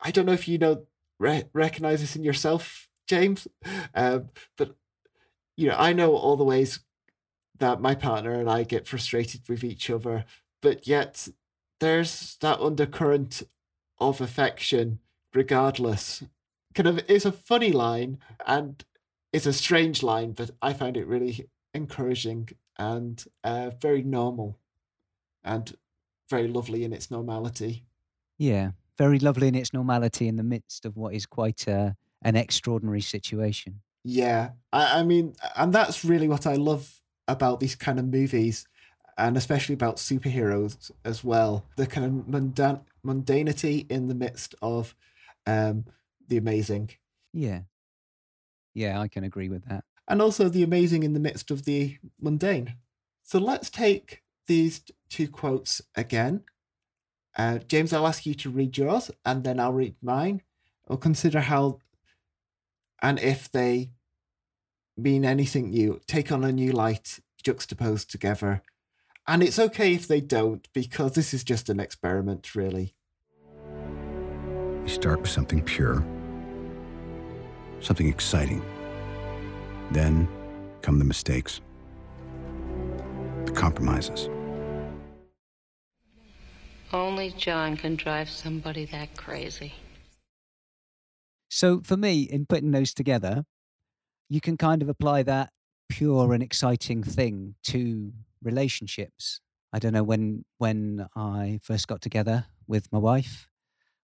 [0.00, 0.86] I don't know if you know
[1.20, 3.46] re- recognize this in yourself, James,
[3.94, 4.74] um, but
[5.56, 6.80] you know I know all the ways
[7.58, 10.24] that my partner and I get frustrated with each other,
[10.60, 11.28] but yet
[11.78, 13.42] there's that undercurrent
[14.00, 14.98] of affection
[15.34, 16.24] regardless.
[16.74, 18.82] Kind of it's a funny line and
[19.32, 22.48] it's a strange line, but I found it really encouraging
[22.78, 24.58] and uh, very normal
[25.44, 25.76] and
[26.28, 27.84] very lovely in its normality.
[28.38, 32.36] Yeah, very lovely in its normality in the midst of what is quite a, an
[32.36, 33.80] extraordinary situation.
[34.04, 38.66] Yeah, I, I mean, and that's really what I love about these kind of movies,
[39.18, 41.66] and especially about superheroes as well.
[41.76, 44.94] The kind of mundan- mundanity in the midst of
[45.46, 45.84] um,
[46.28, 46.90] the amazing.
[47.32, 47.60] Yeah.
[48.74, 49.84] Yeah, I can agree with that.
[50.08, 52.76] And also the amazing in the midst of the mundane.
[53.22, 56.42] So let's take these two quotes again.
[57.36, 60.42] Uh, James, I'll ask you to read yours and then I'll read mine.
[60.88, 61.78] We'll consider how
[63.02, 63.90] and if they
[64.96, 68.62] mean anything new, take on a new light, juxtaposed together.
[69.26, 72.94] And it's okay if they don't, because this is just an experiment, really.
[74.82, 76.04] You start with something pure,
[77.80, 78.62] something exciting.
[79.92, 80.28] Then
[80.82, 81.60] come the mistakes,
[83.44, 84.28] the compromises.
[86.92, 89.74] Only John can drive somebody that crazy.
[91.48, 93.44] So for me, in putting those together,
[94.28, 95.50] you can kind of apply that
[95.88, 98.12] pure and exciting thing to
[98.42, 99.40] relationships.
[99.72, 103.48] I don't know when when I first got together with my wife,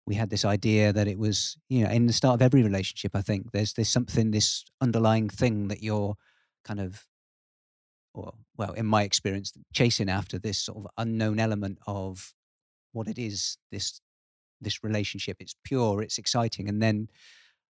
[0.05, 3.15] we had this idea that it was, you know, in the start of every relationship,
[3.15, 6.15] I think there's there's something, this underlying thing that you're
[6.63, 7.05] kind of
[8.13, 12.33] or well, in my experience, chasing after this sort of unknown element of
[12.95, 14.01] what it is, this
[14.61, 15.37] this relationship.
[15.39, 16.69] It's pure, it's exciting.
[16.69, 17.09] And then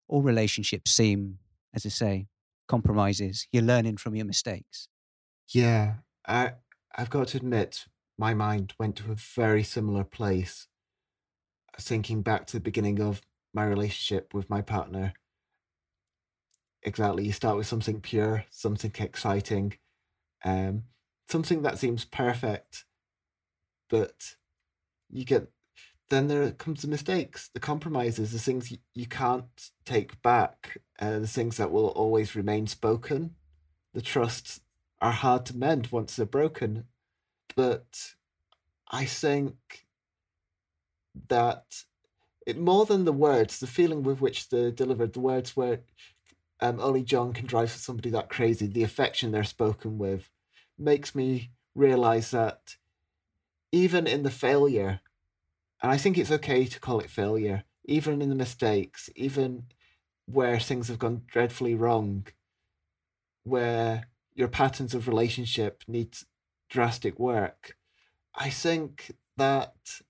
[0.08, 1.38] all relationships seem,
[1.74, 2.28] as I say,
[2.68, 3.46] compromises.
[3.52, 4.88] You're learning from your mistakes.
[5.48, 5.94] Yeah,
[6.26, 6.52] I
[6.96, 7.86] I've got to admit,
[8.18, 10.68] my mind went to a very similar place.
[11.78, 13.20] Thinking back to the beginning of
[13.52, 15.12] my relationship with my partner.
[16.82, 19.74] Exactly, you start with something pure, something exciting,
[20.44, 20.84] um,
[21.28, 22.84] something that seems perfect,
[23.90, 24.36] but
[25.10, 25.48] you get
[26.08, 31.18] then there comes the mistakes, the compromises, the things you, you can't take back, uh,
[31.18, 33.34] the things that will always remain spoken.
[33.92, 34.60] The trusts
[35.00, 36.84] are hard to mend once they're broken.
[37.56, 38.14] But
[38.88, 39.86] I think
[41.28, 41.84] that
[42.46, 45.80] it more than the words, the feeling with which they're delivered, the words where
[46.60, 50.30] um, only John can drive somebody that crazy, the affection they're spoken with,
[50.78, 52.76] makes me realize that
[53.72, 55.00] even in the failure,
[55.82, 59.64] and I think it's okay to call it failure, even in the mistakes, even
[60.26, 62.26] where things have gone dreadfully wrong,
[63.44, 66.16] where your patterns of relationship need
[66.68, 67.76] drastic work,
[68.34, 70.00] I think that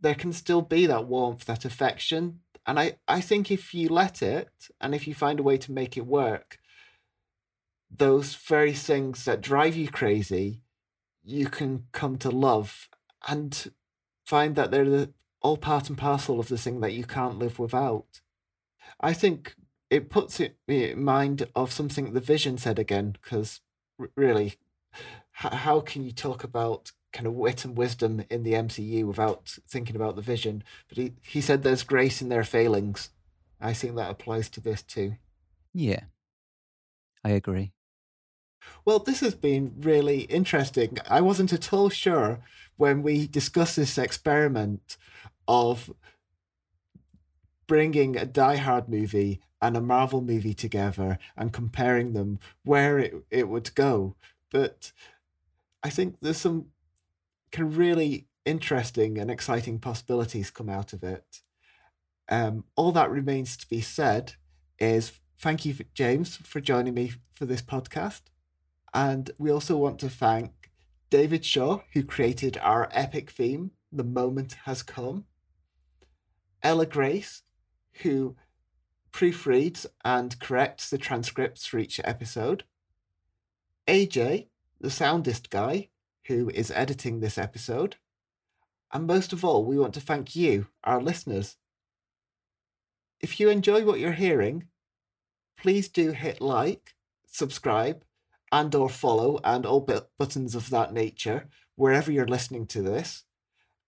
[0.00, 2.40] there can still be that warmth, that affection.
[2.66, 5.72] And I, I think if you let it and if you find a way to
[5.72, 6.58] make it work,
[7.90, 10.60] those very things that drive you crazy,
[11.24, 12.88] you can come to love
[13.28, 13.72] and
[14.24, 17.58] find that they're the, all part and parcel of the thing that you can't live
[17.58, 18.20] without.
[19.00, 19.54] I think
[19.90, 23.60] it puts it in mind of something the Vision said again, because
[24.16, 24.54] really,
[25.32, 29.96] how can you talk about kind of wit and wisdom in the MCU without thinking
[29.96, 30.64] about the Vision?
[30.88, 33.10] But he, he said there's grace in their failings.
[33.60, 35.16] I think that applies to this too.
[35.74, 36.04] Yeah,
[37.24, 37.72] I agree.
[38.84, 40.98] Well, this has been really interesting.
[41.08, 42.40] I wasn't at all sure
[42.76, 44.96] when we discussed this experiment
[45.46, 45.92] of
[47.66, 53.14] bringing a Die Hard movie and a Marvel movie together and comparing them where it,
[53.30, 54.16] it would go.
[54.50, 54.92] But
[55.82, 56.66] I think there's some
[57.52, 61.42] can really interesting and exciting possibilities come out of it.
[62.28, 64.34] Um, all that remains to be said
[64.78, 68.22] is thank you, James, for joining me for this podcast.
[68.94, 70.70] And we also want to thank
[71.10, 75.24] David Shaw, who created our epic theme, The Moment Has Come.
[76.62, 77.42] Ella Grace,
[78.02, 78.36] who
[79.12, 82.64] proofreads and corrects the transcripts for each episode.
[83.86, 84.48] AJ,
[84.80, 85.88] the soundist guy,
[86.26, 87.96] who is editing this episode.
[88.92, 91.56] And most of all, we want to thank you, our listeners.
[93.20, 94.68] If you enjoy what you're hearing,
[95.56, 96.94] please do hit like,
[97.26, 98.04] subscribe,
[98.52, 99.80] and or follow and all
[100.18, 103.24] buttons of that nature wherever you're listening to this.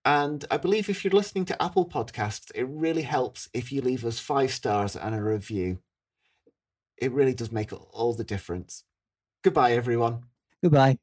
[0.05, 4.05] And I believe if you're listening to Apple Podcasts, it really helps if you leave
[4.05, 5.79] us five stars and a review.
[6.97, 8.85] It really does make all the difference.
[9.43, 10.25] Goodbye, everyone.
[10.63, 10.99] Goodbye.